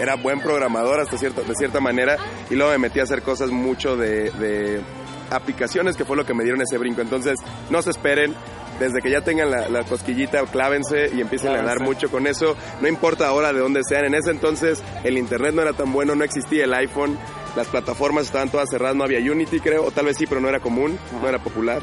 [0.00, 2.16] era buen programador hasta cierta, de cierta manera
[2.50, 4.82] y luego me metí a hacer cosas mucho de
[5.30, 7.00] aplicaciones que fue lo que me dieron ese brinco.
[7.00, 7.38] Entonces,
[7.70, 8.34] no se esperen.
[8.78, 12.56] Desde que ya tengan la, la cosquillita, clávense y empiecen a ganar mucho con eso.
[12.80, 14.04] No importa ahora de dónde sean.
[14.04, 17.18] En ese entonces el internet no era tan bueno, no existía el iPhone,
[17.56, 20.48] las plataformas estaban todas cerradas, no había Unity creo, o tal vez sí, pero no
[20.48, 21.82] era común, no era popular.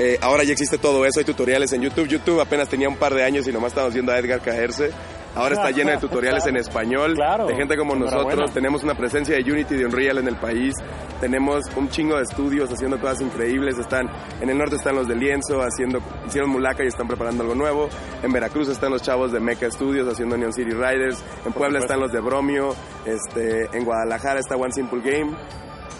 [0.00, 2.08] Eh, ahora ya existe todo eso, hay tutoriales en YouTube.
[2.08, 4.90] YouTube apenas tenía un par de años y nomás estábamos viendo a Edgar caerse.
[5.34, 7.46] Ahora está lleno de tutoriales en español, Claro.
[7.46, 8.52] de gente como nosotros.
[8.52, 10.74] Tenemos una presencia de Unity, de Unreal en el país.
[11.20, 13.78] Tenemos un chingo de estudios haciendo cosas increíbles.
[13.78, 14.10] Están
[14.40, 17.88] en el norte están los de Lienzo haciendo hicieron Mulaca y están preparando algo nuevo.
[18.22, 21.24] En Veracruz están los chavos de Mecha Studios haciendo Neon City Riders.
[21.46, 22.74] En Puebla están los de Bromio.
[23.06, 25.34] Este, en Guadalajara está One Simple Game.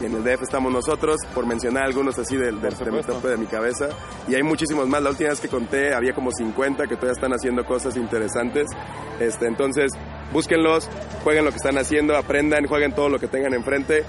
[0.03, 3.37] En el DF estamos nosotros, por mencionar algunos así del, del- de, mi tope de
[3.37, 3.89] mi cabeza.
[4.29, 5.03] Y hay muchísimos más.
[5.03, 8.67] La última vez que conté había como 50 que todavía están haciendo cosas interesantes.
[9.21, 9.93] Este, entonces,
[10.33, 10.89] búsquenlos,
[11.23, 14.05] jueguen lo que están haciendo, aprendan, jueguen todo lo que tengan enfrente.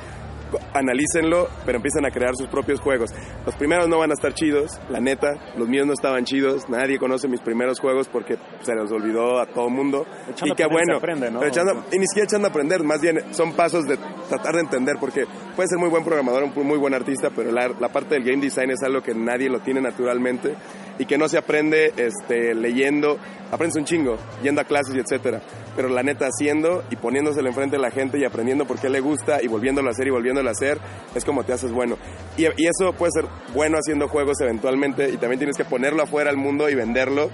[0.74, 3.12] Analícenlo, pero empiezan a crear sus propios juegos.
[3.46, 5.30] Los primeros no van a estar chidos, la neta.
[5.58, 6.68] Los míos no estaban chidos.
[6.70, 10.06] Nadie conoce mis primeros juegos porque se los olvidó a todo mundo.
[10.30, 10.98] Echando y qué bueno.
[10.98, 11.44] aprende, ¿no?
[11.44, 13.98] Echando- y ni siquiera echando a aprender, más bien son pasos de
[14.30, 15.26] tratar de entender, porque
[15.56, 18.42] puede ser muy buen programador, un muy buen artista, pero la, la parte del game
[18.42, 20.56] design es algo que nadie lo tiene naturalmente
[21.00, 23.18] y que no se aprende este, leyendo,
[23.52, 25.42] aprendes un chingo, yendo a clases y etcétera,
[25.76, 29.00] pero la neta haciendo y poniéndoselo enfrente a la gente y aprendiendo por qué le
[29.00, 30.80] gusta y volviéndolo a hacer y volviéndolo hacer,
[31.16, 31.98] es como te haces bueno.
[32.38, 36.30] Y, y eso puede ser bueno haciendo juegos eventualmente y también tienes que ponerlo afuera
[36.30, 37.30] al mundo y venderlo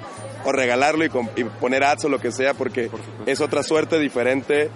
[0.46, 1.10] o regalarlo y,
[1.60, 2.90] poner ads o lo que sea, porque
[3.26, 4.70] es otra suerte diferente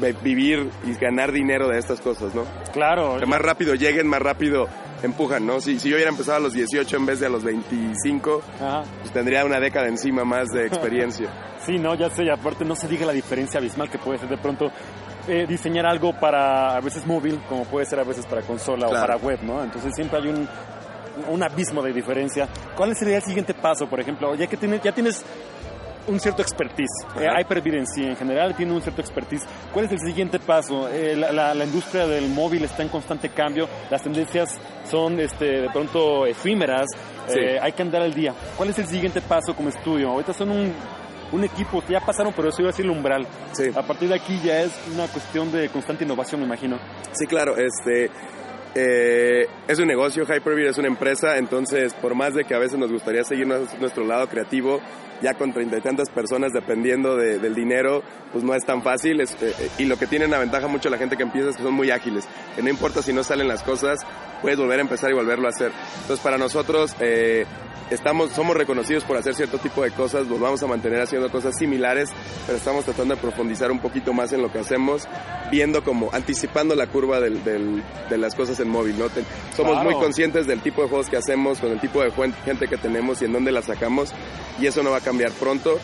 [0.00, 2.44] de vivir y ganar dinero de estas cosas, ¿no?
[2.72, 3.18] Claro.
[3.18, 4.68] Que más rápido lleguen, más rápido
[5.02, 5.60] empujan, ¿no?
[5.60, 8.84] Si, si yo hubiera empezado a los 18 en vez de a los 25, Ajá.
[9.00, 11.28] pues tendría una década encima más de experiencia.
[11.68, 14.30] Sí, no, ya sé, y aparte no se diga la diferencia abismal que puede ser
[14.30, 14.70] de pronto
[15.28, 18.90] eh, diseñar algo para a veces móvil, como puede ser a veces para consola o
[18.90, 19.06] Claro.
[19.06, 19.62] para web, ¿no?
[19.62, 20.48] Entonces siempre hay un,
[21.28, 22.48] un abismo de diferencia.
[22.76, 24.34] ¿Cuál sería el siguiente paso, por ejemplo?
[24.34, 25.24] Ya que tienes, ya tienes
[26.06, 26.88] un cierto expertise.
[27.20, 29.44] Eh, Hyper-V en sí, en general, tiene un cierto expertise.
[29.74, 30.88] ¿Cuál es el siguiente paso?
[30.88, 34.48] Eh, la, la- la industria del móvil está en constante cambio, las tendencias
[34.90, 36.86] son este, de pronto efímeras,
[37.26, 37.38] Sí.
[37.40, 38.32] eh, hay que andar al día.
[38.56, 40.08] ¿Cuál es el siguiente paso como estudio?
[40.08, 40.72] Ahorita son un,
[41.32, 43.26] un equipo ya pasaron, pero eso iba a decir el umbral.
[43.52, 43.70] Sí.
[43.74, 46.78] A partir de aquí ya es una cuestión de constante innovación, me imagino.
[47.12, 48.10] Sí, claro, este
[48.74, 52.78] eh, es un negocio, Hyperbeer es una empresa, entonces por más de que a veces
[52.78, 54.80] nos gustaría seguir nues- nuestro lado creativo,
[55.22, 58.02] ya con treinta y tantas personas dependiendo de- del dinero,
[58.32, 59.20] pues no es tan fácil.
[59.20, 61.56] es, eh, eh, y lo que tiene una ventaja mucho la gente que empieza es
[61.56, 62.24] que son muy ágiles,
[62.56, 64.00] que no importa si no salen las cosas,
[64.42, 65.72] puedes volver a empezar y volverlo a hacer.
[66.02, 67.46] Entonces para nosotros eh,
[67.90, 71.56] estamos, somos reconocidos por hacer cierto tipo de cosas, nos vamos a mantener haciendo cosas
[71.56, 72.10] similares,
[72.46, 75.08] pero estamos tratando de profundizar un poquito más en lo que hacemos,
[75.50, 79.08] viendo como, anticipando la curva del- del- de las cosas en móvil, ¿no?
[79.08, 79.22] Te-
[79.56, 79.90] somos Claro.
[79.90, 82.10] muy conscientes del tipo de juegos que hacemos, con el tipo de
[82.44, 84.12] gente que tenemos y en dónde las sacamos,
[84.60, 85.78] y eso no va a cambiar pronto.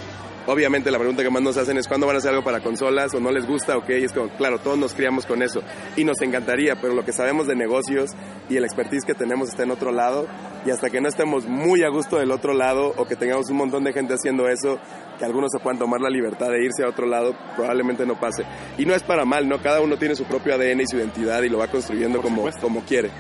[0.47, 3.15] Obviamente la pregunta que más nos hacen es cuándo van a hacer algo para consolas
[3.15, 5.63] o no les gusta, ok, y es como, claro, todos nos criamos con eso
[5.97, 8.11] y nos encantaría, pero lo que sabemos de negocios
[8.51, 10.27] y el expertise que tenemos está en otro lado
[10.67, 13.57] y hasta que no estemos muy a gusto del otro lado o que tengamos un
[13.57, 14.79] montón de gente haciendo eso,
[15.19, 18.45] que algunos se puedan tomar la libertad de irse a otro lado, probablemente no pase.
[18.77, 19.63] Y no es para mal, ¿no?
[19.63, 22.61] Cada uno tiene su propio ADN y su identidad y lo va construyendo como, supuesto.
[22.61, 23.11] como quiere.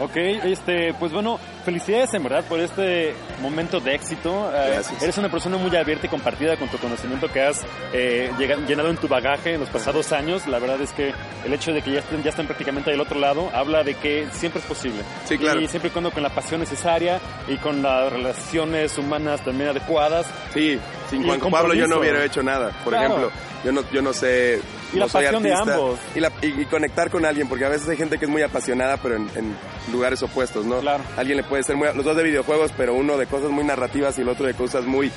[0.00, 4.50] Ok, este, pues bueno, felicidades en verdad por este momento de éxito.
[4.54, 7.60] Eh, eres una persona muy abierta y compartida con tu conocimiento que has
[7.92, 8.30] eh,
[8.66, 10.46] llenado en tu bagaje en los pasados años.
[10.46, 11.12] La verdad es que
[11.44, 14.26] el hecho de que ya estén, ya estén prácticamente del otro lado habla de que
[14.32, 15.02] siempre es posible.
[15.26, 15.60] Sí, claro.
[15.60, 20.26] Y siempre y cuando con la pasión necesaria y con las relaciones humanas también adecuadas.
[20.54, 20.78] Sí,
[21.10, 22.70] sin Juan Pablo yo no hubiera hecho nada.
[22.84, 23.06] Por Claro.
[23.06, 23.30] ejemplo,
[23.64, 24.60] yo no, yo no sé.
[24.92, 25.98] Y no la soy pasión de ambos.
[26.14, 28.42] Y, la- y- y conectar con alguien, porque a veces hay gente que es muy
[28.42, 29.56] apasionada, pero en, en
[29.92, 30.80] lugares opuestos, ¿no?
[30.80, 31.02] Claro.
[31.16, 31.88] Alguien le puede ser muy.
[31.94, 34.84] Los dos de videojuegos, pero uno de cosas muy narrativas y el otro de cosas
[34.84, 35.10] muy.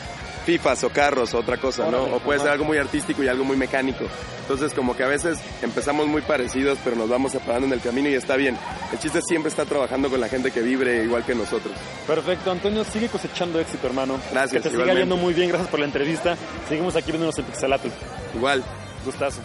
[0.45, 2.03] FIFAs o carros o otra cosa, ¿no?
[2.03, 4.03] O puede ser algo muy artístico y algo muy mecánico.
[4.41, 8.09] Entonces, como que a veces empezamos muy parecidos, pero nos vamos separando en el camino
[8.09, 8.57] y está bien.
[8.91, 11.73] El chiste siempre estar trabajando con la gente que vibre igual que nosotros.
[12.05, 14.19] Perfecto, Antonio, sigue cosechando éxito, hermano.
[14.33, 14.99] Gracias, Que te siga igualmente.
[15.03, 16.35] yendo muy bien, gracias por la entrevista.
[16.67, 17.87] Seguimos aquí viéndonos en Pixelatl.
[18.35, 18.61] Igual.
[19.05, 19.39] Gustazo.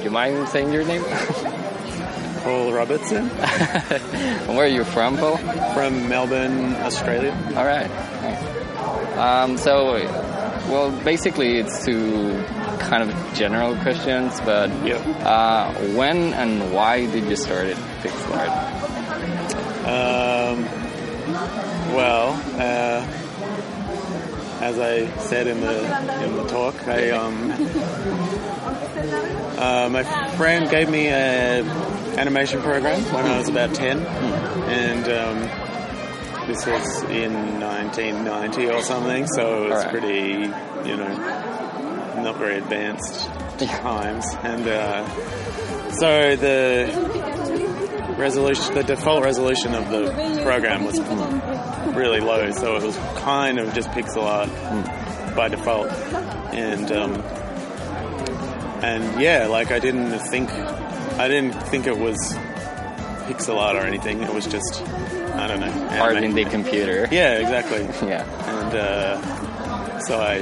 [0.00, 1.02] Would you mind saying your name?
[2.42, 5.36] Paul Robertson And Where are you from, Paul?
[5.74, 7.36] from Melbourne, Australia.
[7.54, 7.90] All right.
[9.18, 9.92] Um, so,
[10.72, 12.42] well, basically, it's two
[12.78, 15.02] kind of general questions, but Yep.
[15.20, 18.48] uh, when and why did you start at pixel art?
[19.84, 20.64] Um,
[21.94, 23.04] well, uh,
[24.64, 27.50] as I said in the in the talk, I um,
[29.60, 30.02] uh, my
[30.36, 31.66] friend gave me an
[32.18, 39.26] animation program when I was about ten, and um, this was in 1990 or something.
[39.26, 39.90] So it's Alright.
[39.90, 40.30] pretty,
[40.88, 41.08] you know,
[42.22, 43.26] not very advanced
[43.58, 45.06] times, and uh,
[45.90, 50.98] so the resolution, the default resolution of the program was
[51.94, 55.90] really low, so it was kind of just pixel art by default.
[56.52, 57.22] And um,
[58.82, 62.16] and yeah, like I didn't think, I didn't think it was
[63.28, 64.22] pixel art or anything.
[64.22, 64.82] It was just,
[65.34, 67.08] I don't know, Art anima- in the computer.
[67.10, 67.82] Yeah, exactly.
[68.08, 68.24] Yeah.
[68.50, 70.36] And uh, so I,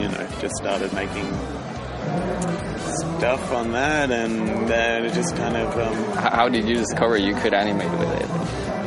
[0.00, 1.26] you know, just started making
[3.18, 5.76] stuff on that, and then it just kind of.
[5.78, 8.30] Um, How did you discover you could animate with it?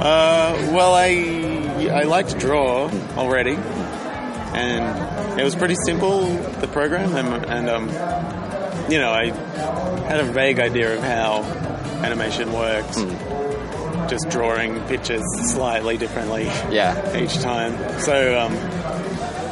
[0.02, 3.56] uh, well, I I like to draw already,
[4.54, 5.09] and
[5.40, 6.26] it was pretty simple
[6.62, 7.88] the program, and, and um,
[8.92, 9.28] you know, I
[10.08, 11.44] had a vague idea of how
[12.04, 12.98] animation works.
[14.10, 15.22] Just drawing pictures
[15.52, 17.16] slightly differently Yeah.
[17.18, 18.00] each time.
[18.00, 18.54] So, um,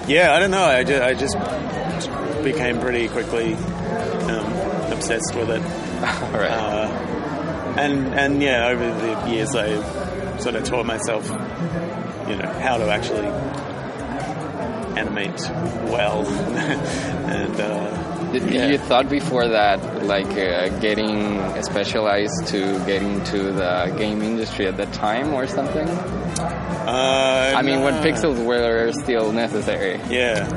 [0.10, 0.64] yeah, I don't know.
[0.64, 5.62] I just, I just became pretty quickly um, obsessed with it.
[6.24, 6.50] All right.
[6.52, 8.86] Uh, and and yeah, over
[9.24, 11.28] the years, I sort of taught myself,
[12.28, 13.28] you know, how to actually
[14.98, 15.40] animate
[15.92, 16.26] well,
[17.36, 18.68] and uh, Did, yeah.
[18.68, 24.78] you thought before that, like uh, getting specialized to getting to the game industry at
[24.78, 25.88] that time or something?
[25.88, 30.00] uh, I mean, when pixels were still necessary.
[30.10, 30.48] Yeah.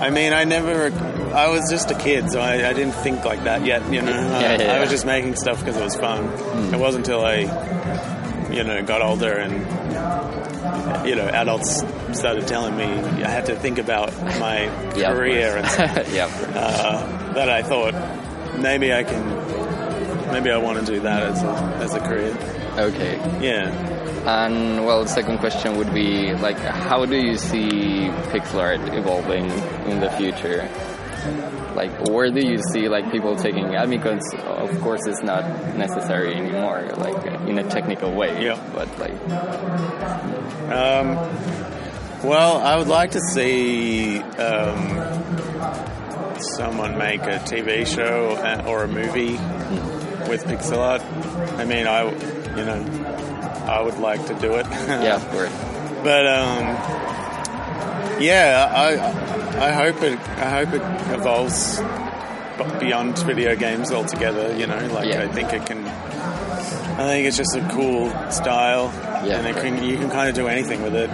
[0.00, 0.92] I mean, I never.
[1.34, 3.82] I was just a kid, so I, I didn't think like that yet.
[3.92, 6.24] You know, Yeah, I, yeah, I was just making stuff because it was fun.
[6.72, 7.40] It wasn't until I,
[8.52, 9.54] you know, got older and
[11.08, 11.82] you know, adults
[12.14, 14.64] started telling me I had to think about my
[14.96, 16.12] Yeah, career and course.
[16.14, 16.26] yeah.
[16.54, 17.94] uh, that I thought
[18.58, 21.48] maybe I can, maybe I want to do that as a,
[21.82, 22.36] as a career.
[22.78, 23.16] Okay.
[23.40, 23.68] Yeah.
[24.26, 29.46] And well, the second question would be like, how do you see pixel art evolving
[29.90, 30.68] in the future?
[31.74, 33.76] Like, where do you see like people taking?
[33.76, 35.44] I mean, because of course it's not
[35.76, 38.44] necessary anymore, like in a technical way.
[38.44, 38.58] Yeah.
[38.74, 39.12] But like,
[40.70, 41.16] Um,
[42.24, 44.88] well, I would like to see um,
[46.56, 49.32] someone make a TV show uh, or a movie
[50.28, 51.02] with pixel art.
[51.58, 54.66] I mean, I, you know, I would like to do it.
[54.70, 55.52] yeah, of course.
[56.02, 60.82] but um, yeah, I, I hope it, I hope it
[61.18, 61.80] evolves
[62.80, 64.56] beyond video games altogether.
[64.56, 65.22] You know, like Yeah.
[65.22, 65.86] I think it can.
[65.86, 68.92] I think it's just a cool style,
[69.24, 69.38] Yeah.
[69.38, 71.08] and it can, you can kind of do anything with it.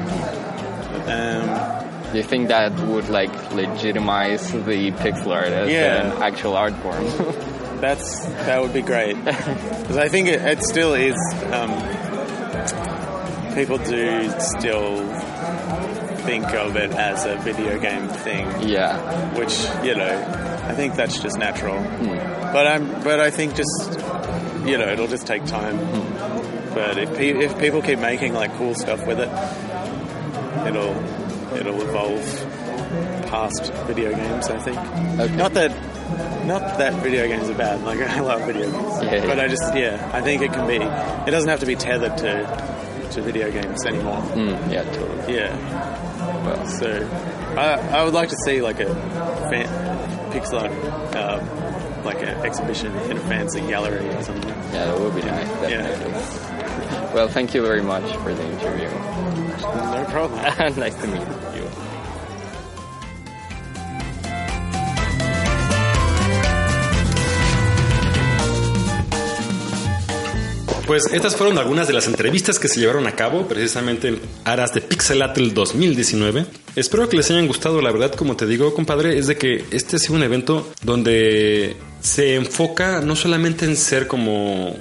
[1.06, 6.12] Um, Do you think that would like legitimize the pixel art as Yeah.
[6.16, 7.04] an actual art form?
[7.80, 11.16] that's that would be great because I think it, it still is.
[11.52, 11.72] Um,
[13.54, 14.96] people do still
[16.24, 18.46] think of it as a video game thing.
[18.68, 18.96] yeah.
[19.38, 20.16] which you know
[20.68, 21.78] I think that's just natural.
[21.82, 22.16] Hmm.
[22.52, 24.00] But I'm but I think just
[24.64, 25.76] you know it'll just take time.
[25.76, 26.74] Hmm.
[26.74, 29.28] But if pe- if people keep making like cool stuff with it,
[30.66, 30.94] it'll
[31.56, 34.48] it'll evolve past video games.
[34.48, 34.78] I think.
[34.78, 35.36] Okay.
[35.36, 35.70] Not that
[36.46, 37.82] not that video games are bad.
[37.84, 39.26] Like I love video games, Yeah, yeah.
[39.26, 40.76] but I just yeah I think it can be.
[40.76, 42.74] It doesn't have to be tethered to
[43.12, 44.20] to video games anymore.
[44.34, 45.34] Mm, yeah, totally.
[45.36, 46.44] Yeah.
[46.44, 47.08] Well, So,
[47.56, 48.92] I, I would like to see like a
[49.50, 49.68] fan,
[50.32, 54.48] pixel art, um, like an exhibition in a fancy gallery or something.
[54.48, 55.46] yeah, that would be nice.
[55.60, 57.14] Definitely.
[57.14, 58.88] Well, thank you very much for the interview.
[59.62, 60.78] No problem.
[60.78, 61.20] nice to meet
[61.56, 61.64] you.
[70.86, 74.74] Pues estas fueron algunas de las entrevistas que se llevaron a cabo precisamente en aras
[74.74, 76.44] de Pixelatl 2019.
[76.76, 79.96] Espero que les hayan gustado, la verdad, como te digo, compadre, es de que este
[79.96, 84.76] ha sido un evento donde se enfoca no solamente en ser como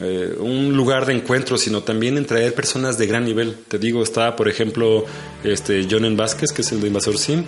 [0.00, 3.56] eh, un lugar de encuentro, sino también en traer personas de gran nivel.
[3.68, 5.04] Te digo, estaba, por ejemplo,
[5.44, 7.44] este Jonen Vázquez, que es el de Invasor Sim.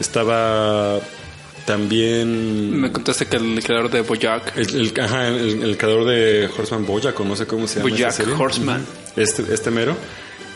[0.00, 1.00] Estaba
[1.66, 6.48] también Me contaste que el creador de Boyac, el, el- ajá, el, el creador de
[6.56, 7.88] Horseman Boyack, o no sé cómo se llama.
[8.12, 8.34] Serie.
[8.34, 8.84] Horseman.
[9.16, 9.96] Este, este mero.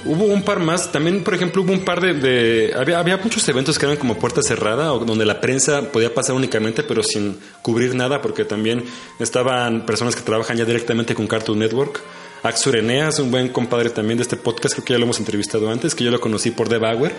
[0.05, 0.93] Hubo un par más.
[0.93, 2.15] También, por ejemplo, hubo un par de.
[2.15, 6.15] de- había, había muchos eventos que eran como puerta cerrada, o donde la prensa podía
[6.15, 8.85] pasar únicamente, pero sin cubrir nada, porque también
[9.19, 12.01] estaban personas que trabajan ya directamente con Cartoon Network.
[12.45, 15.69] Axur Eneas, un buen compadre también de este podcast, creo que ya lo hemos entrevistado
[15.71, 17.13] antes, que yo lo conocí por The Bauer.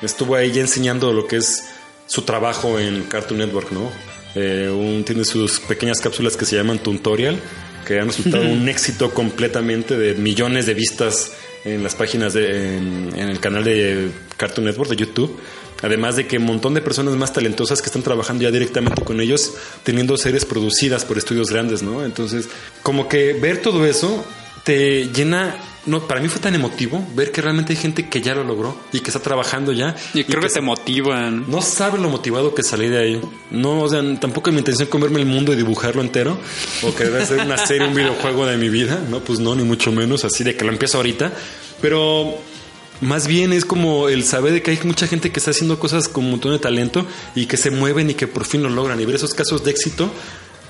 [0.00, 1.64] Estuvo ahí ya enseñando lo que es
[2.06, 3.90] su trabajo en Cartoon Network, ¿no?
[4.36, 7.36] Eh, un- tiene sus pequeñas cápsulas que se llaman Tutorial,
[7.84, 11.32] que han resultado un éxito completamente de millones de vistas
[11.64, 15.38] en las páginas de, en, el canal de Cartoon Network de YouTube.
[15.82, 19.20] Además de que un montón de personas más talentosas que están trabajando ya directamente con
[19.20, 22.04] ellos, teniendo series producidas por estudios grandes, ¿no?
[22.04, 22.48] Entonces,
[22.82, 24.24] como que ver todo eso
[24.64, 25.56] te llena.
[25.90, 28.76] No, para mí fue tan emotivo ver que realmente hay gente que ya lo logró
[28.92, 29.96] y que está trabajando ya.
[30.14, 31.50] y creo que, se- te motivan.
[31.50, 33.20] no sabe lo motivado que salí de ahí.
[33.50, 36.38] No, o sea, tampoco es mi intención comerme el mundo y dibujarlo entero.
[36.82, 39.02] O querer hacer una serie, un videojuego de mi vida.
[39.10, 40.24] No, pues no, ni mucho menos.
[40.24, 41.32] Así de que lo empiezo ahorita.
[41.80, 42.34] Pero
[43.00, 46.08] más bien es como el saber de que hay mucha gente que está haciendo cosas
[46.08, 49.00] con un montón de talento y que se mueven y que por fin lo logran.
[49.00, 50.10] Y ver esos casos de éxito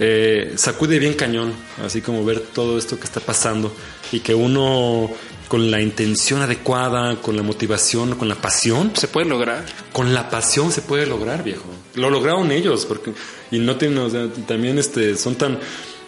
[0.00, 1.52] eh, sacude bien cañón.
[1.84, 3.72] Así como ver todo esto que está pasando
[4.10, 5.10] y que uno
[5.46, 9.64] con la intención adecuada, con la motivación, con la pasión, Se puede lograr.
[9.92, 11.64] con la pasión se puede lograr, viejo.
[11.96, 13.12] Lo lograron ellos, porque
[13.50, 15.58] y no tienen, o sea, también este son tan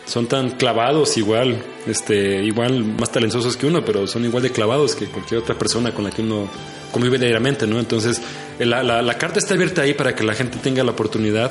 [0.05, 4.95] son tan clavados igual, este igual más talentosos que uno, pero son igual de clavados
[4.97, 6.49] que cualquier otra persona con la que uno
[6.93, 7.78] convive diariamente, ¿no?
[7.80, 8.20] Entonces,
[8.59, 11.51] la, la- la carta está abierta ahí para que la gente tenga la oportunidad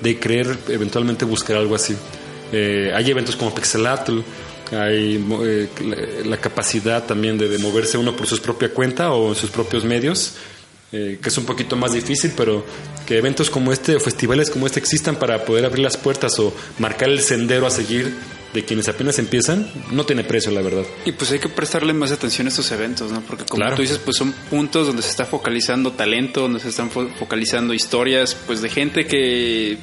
[0.00, 1.94] de creer eventualmente buscar algo así.
[2.52, 4.20] Eh, hay eventos como Pixelatl,
[4.72, 9.34] hay eh, la, capacidad también de, de moverse uno por su propia cuenta o en
[9.34, 10.34] sus propios medios.
[10.92, 12.64] eh, que es un poquito más difícil, pero
[13.04, 16.54] que eventos como este o festivales como este existan para poder abrir las puertas o
[16.78, 18.14] marcar el sendero a seguir
[18.54, 20.84] de quienes apenas empiezan, no tiene precio, la verdad.
[21.04, 23.20] Y pues hay que prestarle más atención a estos eventos, ¿no?
[23.22, 23.76] Porque como Claro.
[23.76, 27.74] tú dices, pues son puntos donde se está focalizando talento, donde se están fo- focalizando
[27.74, 29.76] historias, pues de gente que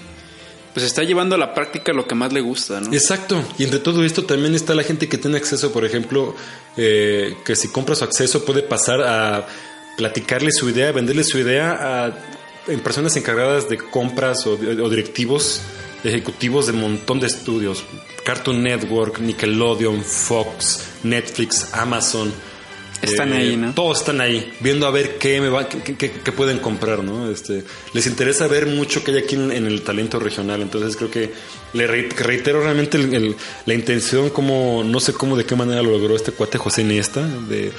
[0.73, 2.93] pues está llevando a la práctica lo que más le gusta, ¿no?
[2.93, 3.43] Exacto.
[3.57, 6.33] Y entre todo esto también está la gente que tiene acceso, por ejemplo,
[6.77, 9.45] eh, que si compra su acceso puede pasar a
[9.97, 12.17] platicarle su idea, venderle su idea a
[12.67, 15.59] en personas encargadas de compras o, o directivos
[16.03, 17.83] ejecutivos de un montón de estudios.
[18.25, 22.31] Cartoon Network, Nickelodeon, Fox, Netflix, Amazon.
[23.01, 23.73] Están ahí, ¿no?
[23.73, 27.31] Todos están ahí, viendo a ver qué me va, qué, qué- qué pueden comprar, ¿no?
[27.31, 30.61] Este, les interesa ver mucho que hay aquí en, en el talento regional.
[30.61, 31.33] Entonces creo que
[31.73, 35.91] le reitero realmente el- el- la intención, como no sé cómo de qué manera lo
[35.91, 37.71] logró este cuate José Iniesta, de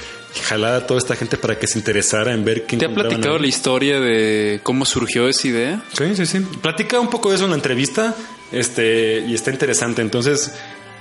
[0.49, 3.39] jalar a toda esta gente para que se interesara en ver quién ¿Te ha platicado
[3.39, 5.83] la historia de cómo surgió esa idea?
[5.97, 6.41] Sí, sí, sí.
[6.63, 8.15] Platica un poco de eso en la entrevista
[8.51, 10.01] este, y está interesante.
[10.03, 10.53] Entonces,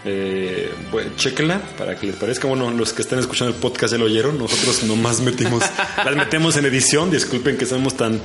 [0.03, 2.47] eh, bueno, chéquenla para que les parezca.
[2.47, 4.37] Bueno, los que están escuchando el podcast ya lo oyeron.
[4.37, 5.63] Nosotros nomás metimos,
[6.03, 7.11] las metemos en edición.
[7.11, 8.19] Disculpen que somos tan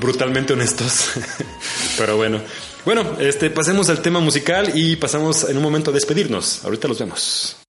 [0.00, 1.10] brutalmente honestos.
[1.98, 2.40] Pero bueno.
[2.84, 6.64] Bueno, este, pasemos al tema musical y pasamos en un momento a despedirnos.
[6.64, 7.67] Ahorita los vemos.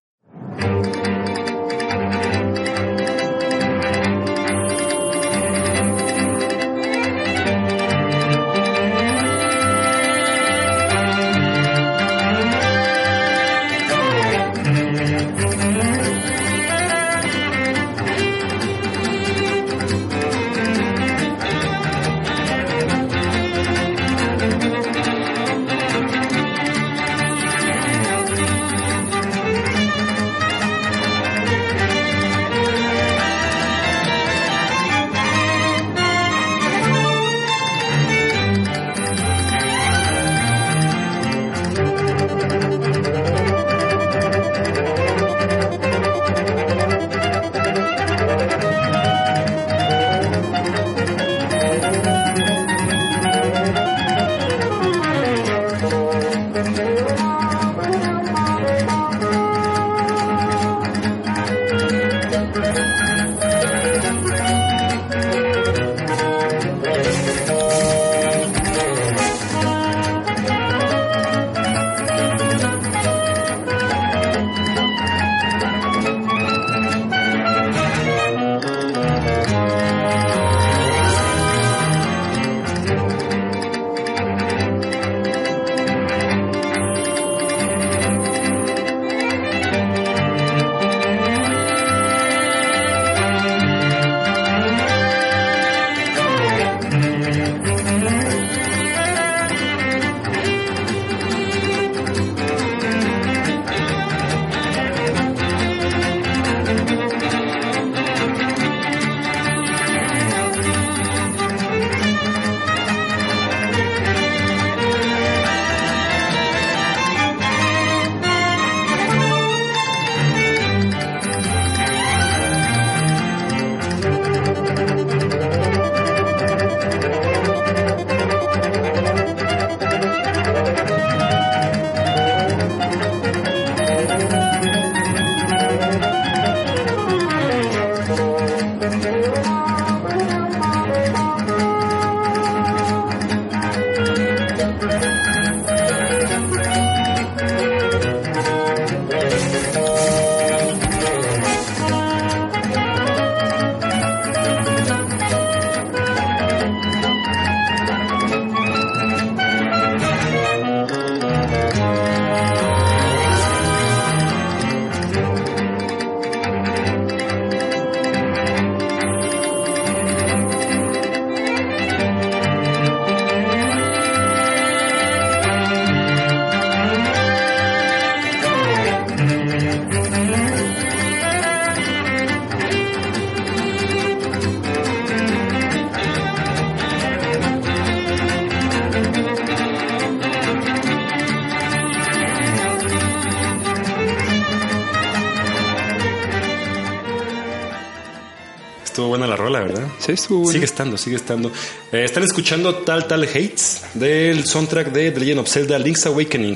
[200.14, 200.52] ¿Verdad?
[200.52, 201.52] Sigue estando, sigue estando.
[201.92, 206.56] Eh, están escuchando Tal Tal Hates del soundtrack de The Legend of Zelda Link's Awakening.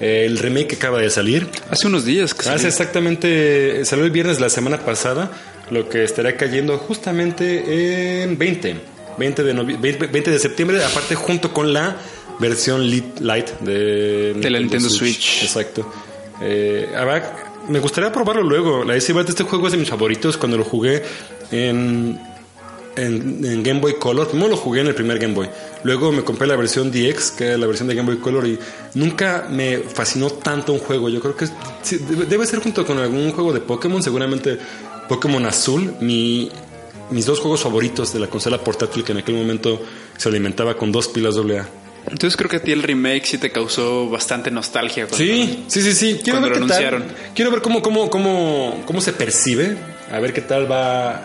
[0.00, 1.46] eh, el remake que acaba de salir.
[1.70, 2.68] Hace unos días que Hace salió.
[2.68, 5.30] exactamente, salió el viernes de la semana pasada.
[5.70, 8.76] lo que estará cayendo justamente en 20,
[9.16, 11.96] 20 de, novi- 20, 20 de septiembre, aparte junto con la
[12.40, 15.42] versión Lite de, De la Nintendo Switch.
[15.44, 15.90] Exacto.
[16.42, 16.88] Eh,
[17.68, 18.84] me gustaría probarlo luego.
[18.84, 21.04] La decir, este juego es de mis favoritos cuando lo jugué
[21.52, 22.20] en,
[22.96, 24.28] en, en Game Boy Color.
[24.28, 25.48] Primero lo jugué en el primer Game Boy.
[25.84, 28.58] Luego me compré la versión DX, que es la versión de Game Boy Color, y
[28.94, 31.08] nunca me fascinó tanto un juego.
[31.08, 31.46] Yo creo que
[31.82, 34.58] sí, debe, ser junto con algún juego de Pokémon, seguramente
[35.08, 36.50] Pokémon Azul, mi,
[37.10, 39.80] mis dos juegos favoritos de la consola portátil que en aquel momento
[40.16, 41.66] se alimentaba con dos pilas AA.
[42.10, 45.06] Entonces creo que a ti el remake sí te causó bastante nostalgia.
[45.06, 46.20] cuando- Sí, sí, sí, sí.
[46.22, 47.04] Quiero ver qué tal.
[47.34, 49.76] Quiero ver cómo, cómo, cómo, cómo se percibe.
[50.10, 51.22] A ver qué tal va.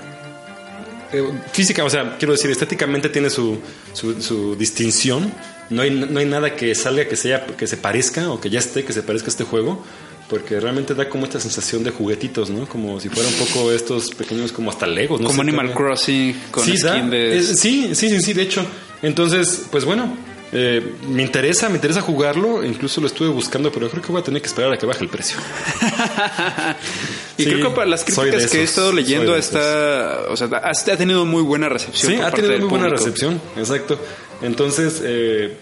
[1.12, 3.60] Eh, física, o sea, quiero decir, estéticamente tiene su,
[3.94, 5.32] su, su distinción.
[5.70, 8.60] No hay, no hay nada que salga que sea, que se parezca o que ya
[8.60, 9.84] esté, que se parezca a este juego.
[10.30, 12.68] Porque realmente da como esta sensación de juguetitos, ¿no?
[12.68, 15.28] Como si fuera un poco estos pequeños, como hasta Legos, ¿no?
[15.28, 15.74] Como Animal.
[15.74, 16.96] Crossing con sí, da.
[16.98, 17.38] skin de...
[17.38, 18.66] Eh, sí, sí, sí, sí, de hecho.
[19.02, 20.18] Entonces, pues bueno,
[20.52, 22.64] eh, me interesa, me interesa jugarlo.
[22.64, 25.04] Incluso lo estuve buscando, pero creo que voy a tener que esperar a que baje
[25.04, 25.38] el precio.
[27.38, 30.48] y Sí, creo que para las críticas que he esos, estado leyendo está, o sea,
[30.48, 32.14] ha, tenido muy buena recepción.
[32.14, 33.06] Sí, ha tenido muy buena público.
[33.06, 34.00] recepción, exacto.
[34.42, 35.58] Entonces, eh,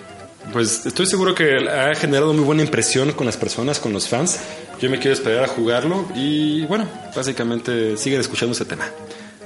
[0.54, 4.40] pues estoy seguro que ha generado muy buena impresión con las personas, con los fans.
[4.80, 8.86] Yo me quiero esperar a jugarlo y bueno, básicamente siguen escuchando ese tema.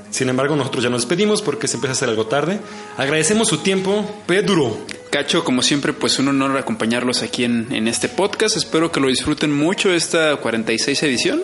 [0.09, 2.59] Sin embargo, nosotros ya nos despedimos porque se empieza a hacer algo tarde.
[2.97, 4.75] Agradecemos su tiempo, Pedro.
[5.09, 8.55] Cacho, como siempre, pues un honor acompañarlos aquí en, en este podcast.
[8.55, 11.41] Espero que lo disfruten mucho esta 46 edición.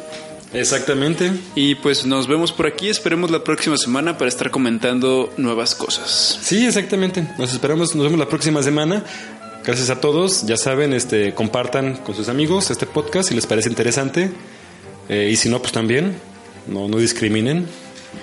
[0.53, 1.31] Exactamente.
[1.55, 2.89] Y pues nos vemos por aquí.
[2.89, 6.39] Esperemos la próxima semana para estar comentando nuevas cosas.
[6.41, 7.27] Sí, exactamente.
[7.37, 9.03] Nos esperamos, nos vemos la próxima semana.
[9.63, 10.45] Gracias a todos.
[10.45, 14.31] Ya saben, este, compartan con sus amigos este podcast si les parece interesante.
[15.09, 16.15] Eh, y si no, pues también.
[16.67, 17.67] No, no discriminen.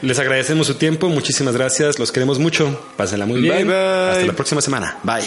[0.00, 1.08] Les agradecemos su tiempo.
[1.08, 1.98] Muchísimas gracias.
[1.98, 2.80] Los queremos mucho.
[2.96, 3.54] Pásenla muy bien.
[3.54, 3.74] Bye, bye.
[3.74, 4.98] Hasta la próxima semana.
[5.02, 5.24] Bye.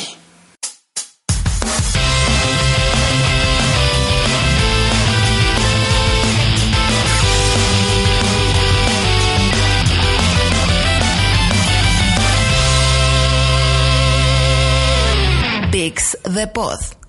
[15.71, 17.04] Pix the Pod.